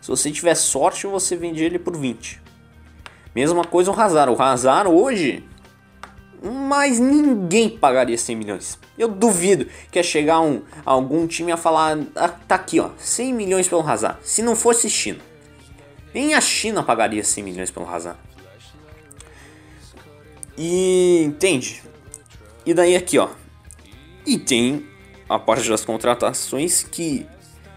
Se 0.02 0.10
você 0.10 0.30
tiver 0.30 0.56
sorte, 0.56 1.08
você 1.08 1.38
vende 1.38 1.64
ele 1.64 1.80
por 1.80 1.96
20. 1.96 2.42
Mesma 3.34 3.64
coisa 3.64 3.90
o 3.90 4.00
Hazard. 4.00 4.32
O 4.32 4.42
Hazard 4.42 4.90
hoje 4.90 5.44
mas 6.44 7.00
ninguém 7.00 7.70
pagaria 7.70 8.18
100 8.18 8.36
milhões. 8.36 8.80
Eu 8.98 9.08
duvido 9.08 9.68
que 9.92 10.00
ia 10.00 10.04
chegar 10.04 10.42
um, 10.42 10.64
algum 10.84 11.28
time 11.28 11.52
a 11.52 11.58
falar, 11.58 12.00
ah, 12.16 12.30
tá 12.30 12.56
aqui 12.56 12.80
ó, 12.80 12.90
100 12.98 13.34
milhões 13.34 13.68
pelo 13.68 13.88
Hazard. 13.88 14.18
Se 14.24 14.42
não 14.42 14.56
fosse 14.56 14.90
China. 14.90 15.20
Nem 16.14 16.34
a 16.34 16.42
China 16.42 16.82
pagaria 16.82 17.24
100 17.24 17.44
milhões 17.44 17.72
pelo 17.72 17.88
Hazard. 17.88 18.18
E 20.58 21.24
entende? 21.24 21.84
E 22.66 22.74
daí 22.74 22.96
aqui 22.96 23.18
ó. 23.18 23.30
E 24.26 24.38
tem 24.38 24.86
a 25.28 25.40
parte 25.40 25.68
das 25.70 25.84
contratações 25.84 26.84
que 26.84 27.26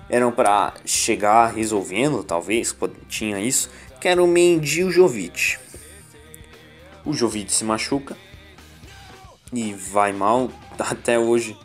eram 0.08 0.30
para 0.30 0.74
chegar 0.84 1.54
resolvendo, 1.54 2.22
talvez, 2.22 2.76
tinha 3.08 3.40
isso, 3.40 3.70
que 4.00 4.08
era 4.08 4.22
o 4.22 4.26
Mendy 4.26 4.80
e 4.80 4.84
o 4.84 4.90
Jovic. 4.90 5.56
O 7.04 7.12
Jovic 7.12 7.52
se 7.52 7.64
machuca, 7.64 8.16
e 9.54 9.72
vai 9.72 10.12
mal. 10.12 10.50
Até 10.78 11.18
hoje 11.18 11.56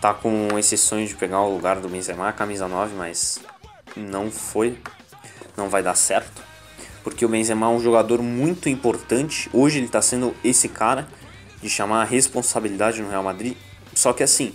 tá 0.00 0.14
com 0.14 0.48
sonho 0.62 1.06
de 1.06 1.14
pegar 1.14 1.42
o 1.42 1.54
lugar 1.54 1.76
do 1.76 1.88
Benzema, 1.88 2.32
camisa 2.32 2.66
9, 2.66 2.94
mas 2.96 3.40
não 3.96 4.30
foi. 4.30 4.78
Não 5.56 5.68
vai 5.68 5.82
dar 5.82 5.94
certo. 5.94 6.42
Porque 7.02 7.24
o 7.24 7.28
Benzema 7.28 7.66
é 7.66 7.68
um 7.68 7.80
jogador 7.80 8.22
muito 8.22 8.68
importante. 8.68 9.50
Hoje 9.52 9.78
ele 9.78 9.88
tá 9.88 10.00
sendo 10.00 10.34
esse 10.42 10.68
cara 10.68 11.08
de 11.62 11.68
chamar 11.68 12.02
a 12.02 12.04
responsabilidade 12.04 13.02
no 13.02 13.10
Real 13.10 13.22
Madrid. 13.22 13.56
Só 13.94 14.12
que 14.12 14.22
assim, 14.22 14.54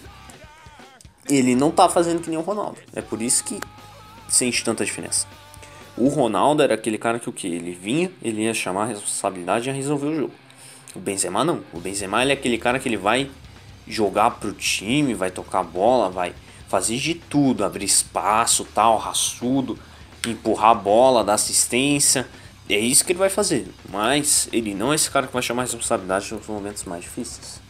ele 1.30 1.56
não 1.56 1.72
tá 1.72 1.90
fazendo 1.90 2.22
que 2.22 2.30
nem 2.30 2.38
o 2.38 2.42
Ronaldo. 2.42 2.78
É 2.96 3.02
por 3.02 3.22
isso 3.22 3.44
que 3.44 3.60
sente 4.28 4.64
tanta 4.64 4.84
diferença. 4.84 5.28
O 5.96 6.08
Ronaldo 6.08 6.64
era 6.64 6.74
aquele 6.74 6.98
cara 6.98 7.20
que 7.20 7.30
o 7.30 7.34
que? 7.34 7.48
Ele 7.48 7.72
vinha, 7.72 8.12
ele 8.22 8.44
ia 8.44 8.54
chamar 8.54 8.84
a 8.84 8.88
responsabilidade 8.88 9.68
e 9.68 9.72
ia 9.72 9.76
resolver 9.76 10.08
o 10.08 10.16
jogo. 10.16 10.34
O 10.96 11.00
Benzema 11.00 11.44
não. 11.44 11.62
O 11.72 11.80
Benzema 11.80 12.22
ele 12.22 12.32
é 12.32 12.34
aquele 12.34 12.58
cara 12.58 12.80
que 12.80 12.88
ele 12.88 12.98
vai 12.98 13.30
jogar 13.88 14.32
pro 14.32 14.54
time, 14.54 15.14
vai 15.14 15.30
tocar 15.30 15.64
bola, 15.64 16.10
vai 16.10 16.34
fazer 16.68 16.98
de 16.98 17.14
tudo, 17.14 17.64
abrir 17.64 17.86
espaço, 17.86 18.66
tal, 18.74 18.98
raçudo, 18.98 19.78
empurrar 20.26 20.72
a 20.72 20.76
bola, 20.76 21.24
dar 21.24 21.36
assistência. 21.36 22.28
É 22.74 22.80
isso 22.80 23.06
que 23.06 23.12
ele 23.12 23.20
vai 23.20 23.30
fazer. 23.30 23.68
Mas 23.88 24.50
ele 24.52 24.74
não 24.74 24.92
é 24.92 24.96
esse 24.96 25.10
cara 25.10 25.28
que 25.28 25.34
vai 25.34 25.44
chamar 25.44 25.62
responsabilidade 25.62 26.34
nos 26.34 26.48
momentos 26.48 26.84
mais 26.86 27.04
difíceis. 27.04 27.62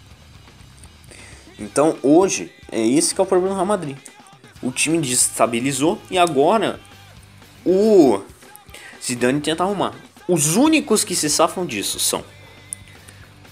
Então 1.59 1.97
hoje 2.01 2.51
é 2.71 2.81
esse 2.81 3.13
que 3.13 3.19
é 3.19 3.23
o 3.23 3.27
problema 3.27 3.53
do 3.53 3.55
Real 3.55 3.65
Madrid. 3.65 3.97
O 4.61 4.71
time 4.71 4.97
desestabilizou 4.99 6.01
e 6.09 6.17
agora 6.17 6.79
o 7.65 8.21
Zidane 9.03 9.41
tenta 9.41 9.63
arrumar. 9.63 9.93
Os 10.25 10.55
únicos 10.55 11.03
que 11.03 11.15
se 11.15 11.29
safam 11.29 11.65
disso 11.65 11.99
são 11.99 12.23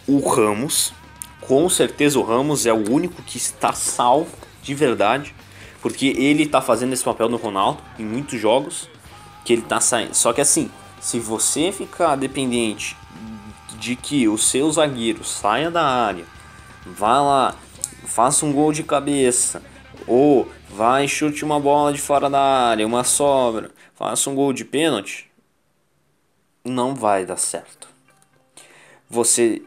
o 0.08 0.26
Ramos. 0.26 0.94
Com 1.42 1.68
certeza 1.68 2.18
o 2.18 2.24
Ramos 2.24 2.66
é 2.66 2.72
o 2.72 2.90
único 2.90 3.22
que 3.24 3.36
está 3.36 3.74
salvo 3.74 4.32
de 4.64 4.74
verdade. 4.74 5.36
Porque 5.82 6.08
ele 6.18 6.44
está 6.44 6.62
fazendo 6.62 6.94
esse 6.94 7.04
papel 7.04 7.28
no 7.28 7.36
Ronaldo 7.36 7.84
em 8.00 8.06
muitos 8.06 8.40
jogos. 8.40 8.90
Que 9.44 9.52
ele 9.52 9.64
está 9.64 9.82
saindo. 9.82 10.14
Só 10.14 10.32
que 10.32 10.40
assim, 10.40 10.72
se 11.02 11.20
você 11.20 11.72
ficar 11.72 12.16
dependente 12.16 12.96
de 13.80 13.96
que 13.96 14.28
o 14.28 14.38
seu 14.38 14.72
zagueiro 14.72 15.24
saia 15.24 15.72
da 15.72 15.84
área, 15.84 16.24
vá 16.86 17.20
lá, 17.20 17.56
faça 18.06 18.46
um 18.46 18.54
gol 18.54 18.72
de 18.72 18.84
cabeça, 18.84 19.62
ou 20.06 20.48
vai 20.70 21.08
chute 21.08 21.44
uma 21.44 21.60
bola 21.60 21.92
de 21.92 22.00
fora 22.00 22.30
da 22.30 22.40
área, 22.40 22.86
uma 22.86 23.04
sobra, 23.04 23.72
faça 23.96 24.30
um 24.30 24.36
gol 24.36 24.54
de 24.54 24.64
pênalti, 24.64 25.30
não 26.64 26.94
vai 26.94 27.26
dar 27.26 27.38
certo. 27.38 27.90
Você 29.10 29.64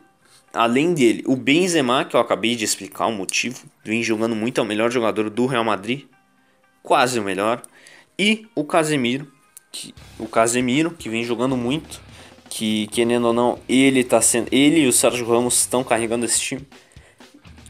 além 0.54 0.94
dele, 0.94 1.24
o 1.26 1.34
Benzema, 1.34 2.04
que 2.04 2.14
eu 2.14 2.20
acabei 2.20 2.54
de 2.54 2.64
explicar 2.64 3.06
o 3.06 3.12
motivo, 3.12 3.66
vem 3.84 4.02
jogando 4.02 4.36
muito, 4.36 4.60
é 4.60 4.62
o 4.62 4.66
melhor 4.66 4.90
jogador 4.90 5.28
do 5.28 5.46
Real 5.46 5.64
Madrid, 5.64 6.04
quase 6.82 7.18
o 7.18 7.24
melhor, 7.24 7.60
e 8.16 8.46
o 8.54 8.64
Casemiro, 8.64 9.33
que, 9.74 9.92
o 10.20 10.28
Casemiro, 10.28 10.92
que 10.92 11.08
vem 11.08 11.24
jogando 11.24 11.56
muito, 11.56 12.00
que 12.48 12.86
querendo 12.88 13.26
ou 13.26 13.32
não, 13.32 13.58
ele 13.68 14.04
tá 14.04 14.22
sendo, 14.22 14.46
ele 14.52 14.82
e 14.82 14.86
o 14.86 14.92
Sérgio 14.92 15.26
Ramos 15.26 15.58
estão 15.58 15.82
carregando 15.82 16.24
esse 16.24 16.38
time, 16.38 16.66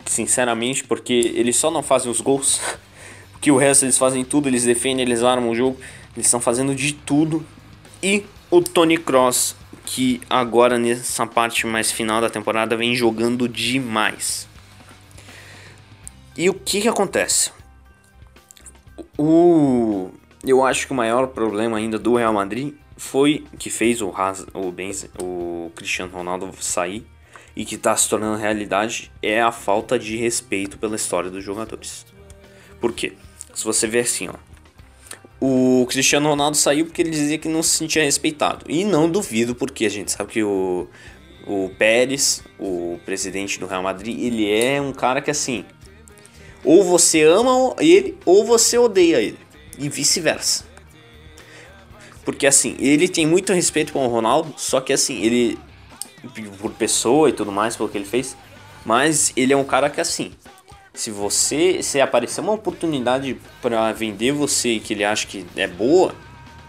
sinceramente, 0.05 0.85
porque 0.85 1.15
eles 1.35 1.57
só 1.57 1.71
não 1.71 1.83
fazem 1.83 2.11
os 2.13 2.21
gols, 2.21 2.61
porque 3.33 3.51
o 3.51 3.57
resto 3.57 3.87
eles 3.87 3.97
fazem 3.97 4.23
tudo, 4.23 4.49
eles 4.49 4.65
defendem, 4.65 5.07
eles 5.07 5.23
armam 5.23 5.51
o 5.51 5.55
jogo, 5.55 5.79
eles 6.15 6.27
estão 6.27 6.41
fazendo 6.41 6.75
de 6.75 6.93
tudo, 6.93 7.45
e 8.03 8.25
o 8.51 8.61
Tony 8.61 8.99
Cross 8.99 9.57
que 9.87 10.21
agora 10.31 10.79
nessa 10.79 11.27
parte 11.27 11.67
mais 11.67 11.93
final 11.93 12.21
da 12.21 12.31
temporada 12.31 12.77
vem 12.77 12.95
jogando 12.95 13.49
demais. 13.49 14.49
E 16.37 16.49
o 16.49 16.55
que 16.55 16.81
que 16.81 16.89
acontece? 16.89 17.53
O 19.19 20.11
eu 20.47 20.65
acho 20.65 20.87
que 20.87 20.93
o 20.93 20.97
maior 20.97 21.29
problema 21.29 21.79
ainda 21.79 21.99
do 21.99 22.17
Real 22.17 22.33
Madrid 22.33 22.75
foi 22.97 23.45
que 23.59 23.71
fez 23.71 24.01
o 24.01 24.13
o, 24.55 24.71
Benz, 24.71 25.09
o 25.21 25.71
Cristiano 25.75 26.13
Ronaldo 26.13 26.51
sair 26.61 27.07
e 27.57 27.65
que 27.65 27.77
está 27.77 27.97
se 27.97 28.09
tornando 28.09 28.39
realidade 28.39 29.11
é 29.23 29.41
a 29.41 29.53
falta 29.53 29.99
de 29.99 30.17
respeito 30.17 30.79
pela 30.79 30.97
história 30.97 31.31
dos 31.31 31.45
jogadores. 31.45 32.07
Por 32.81 32.93
quê? 32.93 33.13
Se 33.55 33.65
você 33.65 33.87
ver 33.87 34.01
assim, 34.01 34.29
ó, 34.29 34.35
o 35.41 35.87
Cristiano 35.87 36.29
Ronaldo 36.29 36.57
saiu 36.57 36.87
porque 36.87 37.03
ele 37.03 37.11
dizia 37.11 37.39
que 37.39 37.49
não 37.49 37.63
se 37.63 37.77
sentia 37.77 38.03
respeitado. 38.03 38.65
E 38.69 38.85
não 38.85 39.09
duvido, 39.09 39.55
porque 39.55 39.87
a 39.87 39.91
gente 39.91 40.11
sabe 40.11 40.33
que 40.33 40.43
o, 40.43 40.89
o 41.47 41.71
Pérez, 41.79 42.43
o 42.59 42.99
presidente 43.05 43.61
do 43.61 43.67
Real 43.67 43.83
Madrid, 43.83 44.19
ele 44.19 44.51
é 44.51 44.81
um 44.81 44.93
cara 44.93 45.21
que 45.21 45.31
assim. 45.31 45.65
Ou 46.65 46.83
você 46.83 47.23
ama 47.23 47.75
ele, 47.79 48.17
ou 48.25 48.45
você 48.45 48.79
odeia 48.79 49.21
ele. 49.21 49.39
E 49.79 49.89
vice-versa. 49.89 50.65
Porque 52.25 52.47
assim, 52.47 52.77
ele 52.79 53.09
tem 53.09 53.27
muito 53.27 53.53
respeito 53.53 53.93
com 53.93 54.07
o 54.07 54.09
Ronaldo, 54.09 54.55
só 54.57 54.81
que 54.81 54.93
assim, 54.93 55.21
ele. 55.23 55.59
Por 56.59 56.73
pessoa 56.73 57.29
e 57.29 57.33
tudo 57.33 57.53
mais, 57.53 57.77
pelo 57.77 57.89
que 57.89 57.99
ele 57.99 58.07
fez. 58.07 58.35
Mas 58.85 59.33
ele 59.37 59.53
é 59.53 59.57
um 59.57 59.65
cara 59.65 59.91
que 59.91 60.01
assim. 60.01 60.33
Se 60.95 61.11
você 61.11 61.83
se 61.83 62.01
aparecer 62.01 62.41
uma 62.41 62.53
oportunidade 62.53 63.39
para 63.61 63.93
vender 63.93 64.33
você 64.33 64.79
que 64.79 64.95
ele 64.95 65.05
acha 65.05 65.27
que 65.27 65.45
é 65.57 65.67
boa, 65.67 66.15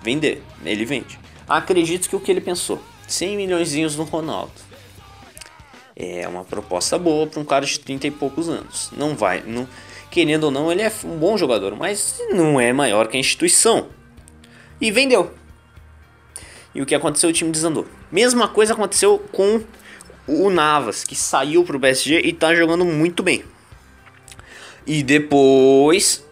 vender, 0.02 0.44
ele 0.66 0.84
vende. 0.84 1.20
Acredito 1.48 2.10
que 2.10 2.16
o 2.16 2.20
que 2.20 2.32
ele 2.32 2.42
pensou, 2.42 2.82
100 3.08 3.38
milhões 3.38 3.96
no 3.96 4.04
Ronaldo. 4.04 4.52
É 5.96 6.28
uma 6.28 6.44
proposta 6.44 6.98
boa 6.98 7.28
para 7.28 7.40
um 7.40 7.46
cara 7.46 7.66
de 7.66 7.80
30 7.80 8.08
e 8.08 8.12
poucos 8.12 8.50
anos. 8.50 8.92
Não 8.98 9.16
vai, 9.16 9.44
não, 9.46 9.68
querendo 10.16 10.46
ou 10.46 10.52
não, 10.52 10.72
ele 10.72 10.82
é 10.82 10.90
um 11.04 11.18
bom 11.18 11.38
jogador, 11.38 11.76
mas 11.76 12.22
não 12.32 12.58
é 12.58 12.72
maior 12.72 13.10
que 13.10 13.18
a 13.18 13.20
instituição. 13.20 13.88
E 14.80 14.90
vendeu. 14.90 15.34
E 16.74 16.82
o 16.82 16.86
que 16.86 16.96
aconteceu? 16.96 17.30
O 17.30 17.34
time 17.34 17.52
desandou. 17.52 17.86
Mesma 18.10 18.48
coisa 18.48 18.72
aconteceu 18.72 19.20
com 19.34 19.62
o 20.26 20.50
Navas, 20.50 21.04
que 21.04 21.18
saiu 21.18 21.66
para 21.66 21.76
o 21.76 21.80
PSG 21.82 22.22
e 22.22 22.30
está 22.30 22.56
jogando 22.56 22.86
muito 22.86 23.22
bem. 23.22 23.44
E 24.88 25.04
depois, 25.04 26.26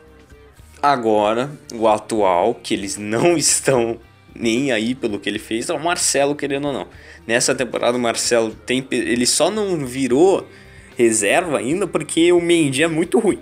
agora, 0.82 1.52
o 1.74 1.86
atual, 1.86 2.56
que 2.56 2.74
eles 2.74 2.96
não 2.96 3.36
estão 3.36 4.00
nem 4.34 4.72
aí 4.72 4.96
pelo 4.96 5.20
que 5.20 5.28
ele 5.28 5.40
fez, 5.40 5.68
é 5.68 5.74
o 5.74 5.84
Marcelo, 5.84 6.36
querendo 6.36 6.70
ou 6.70 6.74
não. 6.74 6.88
Nessa 7.28 7.54
temporada, 7.54 7.98
o 7.98 8.02
Marcelo 8.02 8.56
tem, 8.66 8.88
ele 8.92 9.26
só 9.26 9.52
não 9.52 9.86
virou 9.86 10.48
reserva 10.96 11.58
ainda 11.58 11.86
porque 11.86 12.32
o 12.32 12.40
Mendy 12.40 12.82
é 12.82 12.88
muito 12.88 13.20
ruim. 13.20 13.42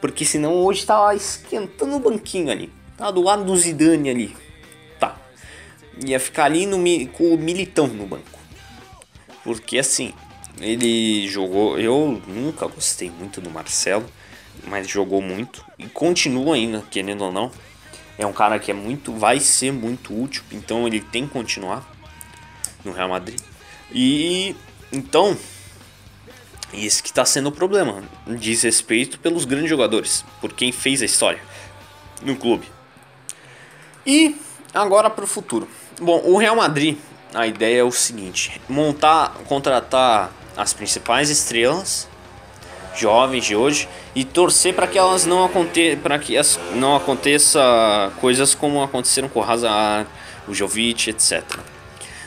Porque 0.00 0.24
senão 0.24 0.54
hoje 0.54 0.84
tá 0.84 1.14
esquentando 1.14 1.96
o 1.96 2.00
banquinho 2.00 2.50
ali. 2.50 2.72
Tá 2.96 3.10
do 3.10 3.22
lado 3.22 3.44
do 3.44 3.56
Zidane 3.56 4.10
ali. 4.10 4.36
Tá. 4.98 5.16
Ia 6.04 6.20
ficar 6.20 6.44
ali 6.44 6.66
no, 6.66 6.78
com 7.08 7.34
o 7.34 7.38
Militão 7.38 7.86
no 7.86 8.06
banco. 8.06 8.38
Porque 9.42 9.78
assim, 9.78 10.12
ele 10.60 11.28
jogou. 11.28 11.78
Eu 11.78 12.20
nunca 12.26 12.66
gostei 12.66 13.10
muito 13.10 13.40
do 13.40 13.50
Marcelo, 13.50 14.06
mas 14.66 14.88
jogou 14.88 15.20
muito 15.20 15.64
e 15.78 15.86
continua 15.86 16.54
ainda, 16.54 16.82
querendo 16.90 17.24
ou 17.24 17.32
não. 17.32 17.50
É 18.18 18.26
um 18.26 18.32
cara 18.32 18.58
que 18.58 18.70
é 18.70 18.74
muito, 18.74 19.12
vai 19.12 19.38
ser 19.38 19.72
muito 19.72 20.18
útil, 20.18 20.42
então 20.50 20.86
ele 20.86 21.00
tem 21.00 21.26
que 21.26 21.32
continuar 21.32 21.86
no 22.82 22.92
Real 22.92 23.10
Madrid. 23.10 23.38
E 23.92 24.56
então, 24.90 25.36
esse 26.76 27.02
que 27.02 27.08
está 27.08 27.24
sendo 27.24 27.48
o 27.48 27.52
problema, 27.52 28.02
diz 28.26 28.62
respeito 28.62 29.18
pelos 29.18 29.44
grandes 29.44 29.70
jogadores, 29.70 30.24
por 30.40 30.52
quem 30.52 30.72
fez 30.72 31.02
a 31.02 31.04
história. 31.04 31.40
no 32.22 32.34
clube. 32.34 32.66
E 34.06 34.36
agora 34.72 35.10
para 35.10 35.24
o 35.24 35.26
futuro. 35.26 35.68
Bom, 36.00 36.22
o 36.24 36.38
Real 36.38 36.56
Madrid, 36.56 36.96
a 37.34 37.46
ideia 37.46 37.80
é 37.80 37.84
o 37.84 37.92
seguinte: 37.92 38.60
montar, 38.68 39.34
contratar 39.46 40.32
as 40.56 40.72
principais 40.72 41.28
estrelas 41.28 42.08
jovens 42.96 43.44
de 43.44 43.54
hoje 43.54 43.88
e 44.14 44.24
torcer 44.24 44.74
para 44.74 44.86
que 44.86 44.98
elas 44.98 45.26
não 45.26 45.44
aconteçam, 45.44 46.00
para 46.00 46.18
que 46.18 46.36
as, 46.36 46.58
não 46.74 46.96
aconteça 46.96 48.10
coisas 48.20 48.54
como 48.54 48.82
aconteceram 48.82 49.28
com 49.28 49.40
o 49.40 49.42
Hazard, 49.42 50.08
o 50.48 50.54
Jovic, 50.54 51.10
etc. 51.10 51.44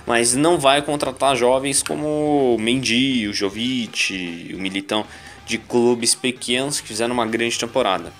Mas 0.09 0.33
não 0.33 0.57
vai 0.57 0.81
contratar 0.81 1.35
jovens 1.35 1.83
como 1.83 2.55
o 2.55 2.57
Mendy, 2.57 3.27
o 3.27 3.33
Jovic, 3.33 4.51
o 4.55 4.57
Militão 4.57 5.05
de 5.45 5.59
clubes 5.59 6.15
pequenos 6.15 6.81
que 6.81 6.87
fizeram 6.87 7.13
uma 7.13 7.27
grande 7.27 7.59
temporada. 7.59 8.11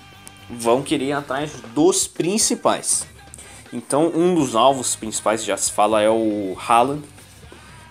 Vão 0.48 0.82
querer 0.82 1.06
ir 1.06 1.12
atrás 1.12 1.50
dos 1.74 2.06
principais. 2.06 3.08
Então, 3.72 4.06
um 4.14 4.36
dos 4.36 4.54
alvos 4.54 4.94
principais 4.94 5.44
já 5.44 5.56
se 5.56 5.72
fala 5.72 6.00
é 6.00 6.08
o 6.08 6.56
Haaland, 6.64 7.02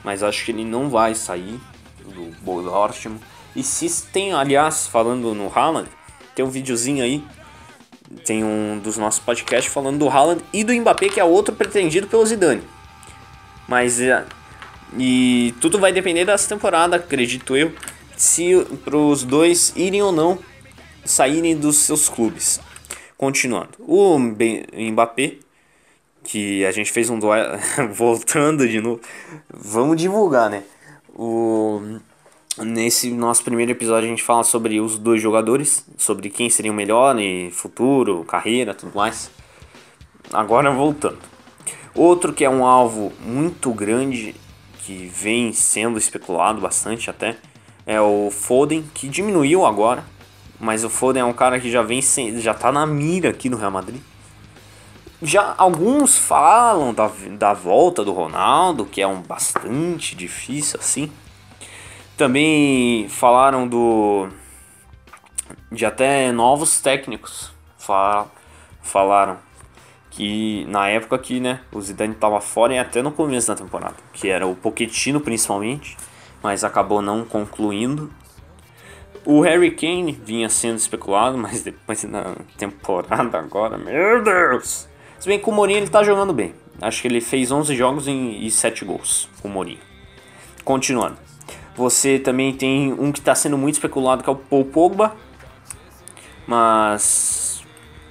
mas 0.02 0.24
acho 0.24 0.46
que 0.46 0.52
ele 0.52 0.64
não 0.64 0.90
vai 0.90 1.14
sair 1.14 1.60
do 2.06 2.34
Borussia 2.42 3.12
e 3.54 3.62
se 3.62 4.06
tem, 4.14 4.32
aliás, 4.32 4.88
falando 4.88 5.36
no 5.36 5.52
Haaland, 5.54 5.90
tem 6.34 6.46
um 6.46 6.50
videozinho 6.50 7.04
aí, 7.04 7.22
tem 8.24 8.46
um 8.46 8.80
dos 8.80 8.96
nossos 8.98 9.20
podcasts 9.20 9.74
falando 9.74 10.00
do 10.00 10.08
Haaland 10.08 10.42
e 10.54 10.64
do 10.64 10.74
Mbappé, 10.74 11.10
que 11.10 11.20
é 11.20 11.24
outro 11.26 11.54
pretendido 11.54 12.08
pelo 12.08 12.26
Zidane. 12.26 12.79
Mas 13.70 14.02
é, 14.02 14.26
e 14.98 15.54
tudo 15.62 15.80
vai 15.80 15.94
depender 15.94 16.26
dessa 16.26 16.50
temporada, 16.50 16.96
acredito 16.96 17.56
eu, 17.56 17.72
se 18.18 18.66
para 18.84 18.98
os 18.98 19.24
dois 19.24 19.72
irem 19.76 20.02
ou 20.02 20.12
não 20.12 20.40
saírem 21.06 21.56
dos 21.56 21.78
seus 21.78 22.10
clubes. 22.10 22.60
Continuando, 23.18 23.72
o 23.80 24.18
Mbappé, 24.18 25.36
que 26.24 26.66
a 26.66 26.72
gente 26.72 26.92
fez 26.92 27.10
um 27.10 27.20
duelo, 27.20 27.60
voltando 27.94 28.68
de 28.68 28.82
novo, 28.82 29.00
vamos 29.50 29.96
divulgar, 29.98 30.50
né? 30.50 30.64
O 31.14 32.00
Nesse 32.62 33.10
nosso 33.12 33.42
primeiro 33.44 33.72
episódio 33.72 34.06
a 34.06 34.10
gente 34.10 34.22
fala 34.24 34.44
sobre 34.44 34.82
os 34.82 34.98
dois 34.98 35.22
jogadores, 35.22 35.86
sobre 35.98 36.30
quem 36.30 36.50
seria 36.50 36.72
o 36.72 36.76
melhor 36.76 37.18
e 37.18 37.50
futuro, 37.52 38.26
carreira, 38.26 38.74
tudo 38.74 38.92
mais. 38.94 39.32
Agora 40.34 40.70
voltando. 40.70 41.20
Outro 41.96 42.34
que 42.34 42.46
é 42.46 42.50
um 42.50 42.66
alvo 42.66 43.12
muito 43.20 43.72
grande, 43.72 44.36
que 44.80 45.08
vem 45.08 45.52
sendo 45.54 45.98
especulado 45.98 46.62
bastante 46.62 47.10
até, 47.10 47.38
é 47.86 48.00
o 48.00 48.30
Foden, 48.32 48.84
que 48.94 49.08
diminuiu 49.08 49.66
agora, 49.66 50.04
mas 50.60 50.84
o 50.84 50.90
Foden 50.90 51.22
é 51.22 51.26
um 51.26 51.34
cara 51.34 51.60
que 51.60 51.72
já 51.72 51.82
vem 51.82 52.02
sem, 52.02 52.40
já 52.40 52.54
tá 52.54 52.72
na 52.72 52.86
mira 52.86 53.30
aqui 53.30 53.50
no 53.50 53.58
Real 53.58 53.72
Madrid. 53.72 54.02
Já 55.22 55.54
alguns 55.58 56.18
falam 56.18 56.94
da, 56.94 57.12
da 57.38 57.54
volta 57.54 58.06
do 58.06 58.14
Ronaldo, 58.14 58.86
que 58.86 59.02
é 59.02 59.08
um 59.08 59.22
bastante 59.22 60.16
difícil 60.16 60.80
assim. 60.80 61.12
Também 62.16 63.10
falaram 63.10 63.68
do 63.68 64.30
de 65.72 65.86
até 65.86 66.32
novos 66.32 66.80
técnicos 66.80 67.52
falaram 68.82 69.38
que 70.20 70.66
na 70.66 70.90
época 70.90 71.18
que 71.18 71.40
né, 71.40 71.62
o 71.72 71.80
Zidane 71.80 72.12
estava 72.12 72.42
fora 72.42 72.74
e 72.74 72.78
até 72.78 73.02
no 73.02 73.10
começo 73.10 73.48
da 73.48 73.56
temporada, 73.56 73.96
que 74.12 74.28
era 74.28 74.46
o 74.46 74.54
Pochettino 74.54 75.22
principalmente, 75.22 75.96
mas 76.44 76.66
acabou 76.66 77.02
não 77.02 77.24
concluindo. 77.24 78.12
O 79.24 79.40
Harry 79.40 79.72
Kane 79.72 80.12
vinha 80.12 80.50
sendo 80.50 80.76
especulado, 80.76 81.38
mas 81.40 81.64
depois 81.64 82.04
na 82.04 82.36
temporada 82.58 83.40
agora, 83.40 83.78
meu 83.78 84.22
Deus! 84.22 84.90
Se 85.18 85.26
bem 85.26 85.40
que 85.40 85.50
o 85.50 85.54
Mourinho 85.54 85.80
ele 85.80 85.90
tá 85.90 86.04
jogando 86.04 86.34
bem. 86.34 86.54
Acho 86.82 87.02
que 87.02 87.08
ele 87.08 87.22
fez 87.22 87.50
11 87.50 87.74
jogos 87.74 88.06
e 88.10 88.52
7 88.52 88.84
gols 88.84 89.30
o 89.42 89.48
Mourinho. 89.48 89.80
Continuando. 90.66 91.18
Você 91.78 92.20
também 92.20 92.54
tem 92.54 92.92
um 92.92 93.10
que 93.10 93.20
está 93.20 93.34
sendo 93.34 93.58
muito 93.58 93.76
especulado, 93.76 94.22
que 94.22 94.30
é 94.30 94.34
o 94.34 94.36
Paul 94.36 94.66
Pogba. 94.66 95.16
Mas 96.46 97.64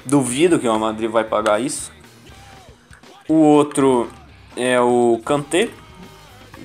duvido 0.07 0.59
que 0.59 0.67
o 0.67 0.79
Madrid 0.79 1.11
vai 1.11 1.25
pagar 1.25 1.61
isso. 1.61 1.98
O 3.29 3.35
outro 3.35 4.11
é 4.57 4.81
o 4.81 5.21
Kanté, 5.23 5.69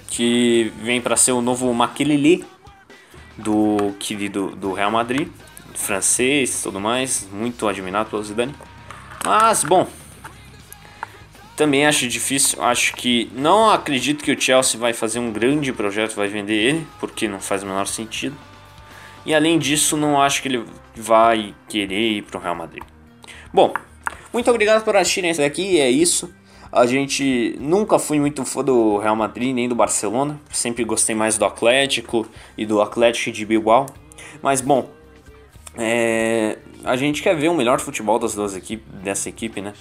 que 0.07 0.71
vem 0.81 1.01
para 1.01 1.17
ser 1.17 1.33
o 1.33 1.41
novo 1.41 1.73
Makelele 1.73 2.45
do 3.37 3.93
querido 3.99 4.55
do 4.55 4.71
Real 4.71 4.89
Madrid, 4.89 5.27
francês, 5.73 6.61
tudo 6.63 6.79
mais, 6.79 7.27
muito 7.33 7.67
admirado 7.67 8.09
pelo 8.09 8.23
Zidane. 8.23 8.55
Mas 9.25 9.65
bom, 9.65 9.89
também 11.57 11.85
acho 11.85 12.07
difícil, 12.07 12.63
acho 12.63 12.93
que 12.93 13.29
não 13.35 13.69
acredito 13.69 14.23
que 14.23 14.31
o 14.31 14.39
Chelsea 14.39 14.79
vai 14.79 14.93
fazer 14.93 15.19
um 15.19 15.33
grande 15.33 15.73
projeto, 15.73 16.15
vai 16.15 16.29
vender 16.29 16.55
ele, 16.55 16.87
porque 16.97 17.27
não 17.27 17.41
faz 17.41 17.61
o 17.61 17.65
menor 17.65 17.87
sentido. 17.87 18.37
E 19.25 19.35
além 19.35 19.59
disso, 19.59 19.97
não 19.97 20.21
acho 20.21 20.41
que 20.41 20.47
ele 20.47 20.65
vai 20.95 21.53
querer 21.67 22.17
ir 22.17 22.21
para 22.21 22.37
o 22.37 22.41
Real 22.41 22.55
Madrid. 22.55 22.83
Bom, 23.53 23.73
muito 24.31 24.49
obrigado 24.49 24.83
por 24.83 24.95
assistirem 24.95 25.29
esse 25.29 25.41
daqui, 25.41 25.79
é 25.79 25.89
isso. 25.91 26.33
A 26.73 26.87
gente 26.87 27.55
nunca 27.59 27.99
fui 27.99 28.19
muito 28.19 28.43
fã 28.43 28.63
do 28.63 28.97
Real 28.97 29.15
Madrid 29.15 29.53
nem 29.53 29.69
do 29.69 29.75
Barcelona, 29.75 30.41
sempre 30.51 30.83
gostei 30.83 31.13
mais 31.13 31.37
do 31.37 31.45
Atlético 31.45 32.27
e 32.57 32.65
do 32.65 32.81
Atlético 32.81 33.31
de 33.31 33.45
Bilbao. 33.45 33.85
Mas 34.41 34.59
bom, 34.59 34.89
é, 35.77 36.57
a 36.83 36.95
gente 36.95 37.21
quer 37.21 37.35
ver 37.35 37.49
o 37.49 37.53
melhor 37.53 37.79
futebol 37.79 38.17
das 38.17 38.33
duas 38.33 38.55
equipes, 38.55 38.85
dessa 39.03 39.29
equipe, 39.29 39.61
né? 39.61 39.73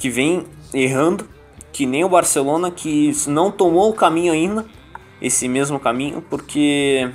que 0.00 0.08
vem 0.08 0.46
errando, 0.72 1.28
que 1.70 1.84
nem 1.84 2.02
o 2.02 2.08
Barcelona 2.08 2.70
que 2.70 3.12
não 3.26 3.52
tomou 3.52 3.90
o 3.90 3.94
caminho 3.94 4.32
ainda, 4.32 4.64
esse 5.20 5.46
mesmo 5.46 5.78
caminho, 5.78 6.22
porque 6.22 7.10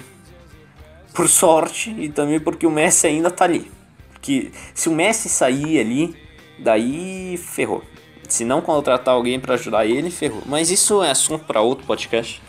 por 1.16 1.28
sorte 1.28 1.90
e 1.98 2.10
também 2.10 2.40
porque 2.40 2.68
o 2.68 2.70
Messi 2.70 3.08
ainda 3.08 3.32
tá 3.32 3.46
ali. 3.46 3.72
Porque 4.14 4.52
se 4.76 4.88
o 4.88 4.92
Messi 4.92 5.28
sair 5.28 5.80
ali, 5.80 6.16
daí 6.60 7.38
ferrou. 7.38 7.84
Se 8.28 8.44
não 8.44 8.62
contratar 8.62 9.14
alguém 9.14 9.40
para 9.40 9.56
ajudar 9.56 9.86
ele, 9.86 10.10
ferrou. 10.10 10.42
Mas 10.46 10.70
isso 10.72 11.04
é 11.04 11.12
assunto 11.12 11.46
para 11.46 11.62
outro 11.62 11.86
podcast. 11.86 12.42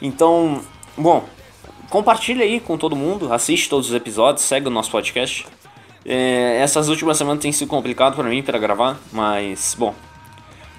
Então, 0.00 0.60
bom, 0.96 1.24
compartilha 1.90 2.44
aí 2.44 2.60
com 2.60 2.76
todo 2.76 2.94
mundo, 2.94 3.32
assiste 3.32 3.68
todos 3.68 3.88
os 3.88 3.94
episódios, 3.94 4.44
segue 4.44 4.68
o 4.68 4.70
nosso 4.70 4.90
podcast. 4.90 5.46
É, 6.04 6.58
essas 6.60 6.88
últimas 6.88 7.18
semanas 7.18 7.42
tem 7.42 7.52
sido 7.52 7.68
complicado 7.68 8.14
para 8.14 8.28
mim 8.28 8.42
para 8.42 8.58
gravar, 8.58 8.98
mas 9.12 9.76
bom, 9.78 9.94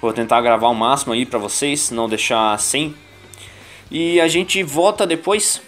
vou 0.00 0.12
tentar 0.12 0.40
gravar 0.40 0.68
o 0.68 0.74
máximo 0.74 1.12
aí 1.12 1.26
para 1.26 1.38
vocês, 1.38 1.90
não 1.90 2.08
deixar 2.08 2.58
sem. 2.58 2.94
E 3.90 4.20
a 4.20 4.28
gente 4.28 4.62
volta 4.62 5.06
depois 5.06 5.60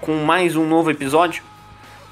com 0.00 0.24
mais 0.24 0.56
um 0.56 0.66
novo 0.66 0.90
episódio 0.90 1.42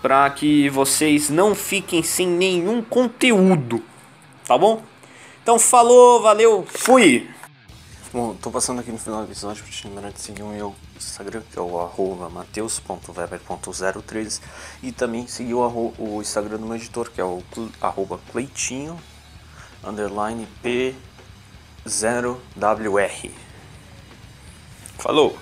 para 0.02 0.28
que 0.30 0.68
vocês 0.68 1.30
não 1.30 1.54
fiquem 1.54 2.02
sem 2.02 2.26
nenhum 2.26 2.82
conteúdo, 2.82 3.82
tá 4.46 4.58
bom? 4.58 4.82
Então 5.44 5.58
falou, 5.58 6.22
valeu, 6.22 6.64
fui! 6.66 7.28
Bom, 8.10 8.34
tô 8.34 8.50
passando 8.50 8.80
aqui 8.80 8.90
no 8.90 8.96
final 8.96 9.20
do 9.20 9.26
episódio 9.30 9.62
para 9.62 9.70
te 9.70 9.86
lembrar 9.86 10.10
de 10.10 10.18
seguir 10.18 10.42
o 10.42 10.46
meu 10.46 10.74
Instagram, 10.96 11.42
que 11.52 11.58
é 11.58 11.60
o 11.60 11.78
arroba 11.78 12.30
mateus.weber.03 12.30 14.40
e 14.82 14.90
também 14.90 15.26
seguir 15.26 15.52
o, 15.52 15.92
o 15.98 16.22
Instagram 16.22 16.56
do 16.56 16.64
meu 16.64 16.76
editor, 16.76 17.10
que 17.10 17.20
é 17.20 17.24
o 17.24 17.42
arroba 17.78 18.18
cleitinho, 18.32 18.98
underline 19.84 20.48
P0WR. 20.64 23.30
Falou! 24.96 25.36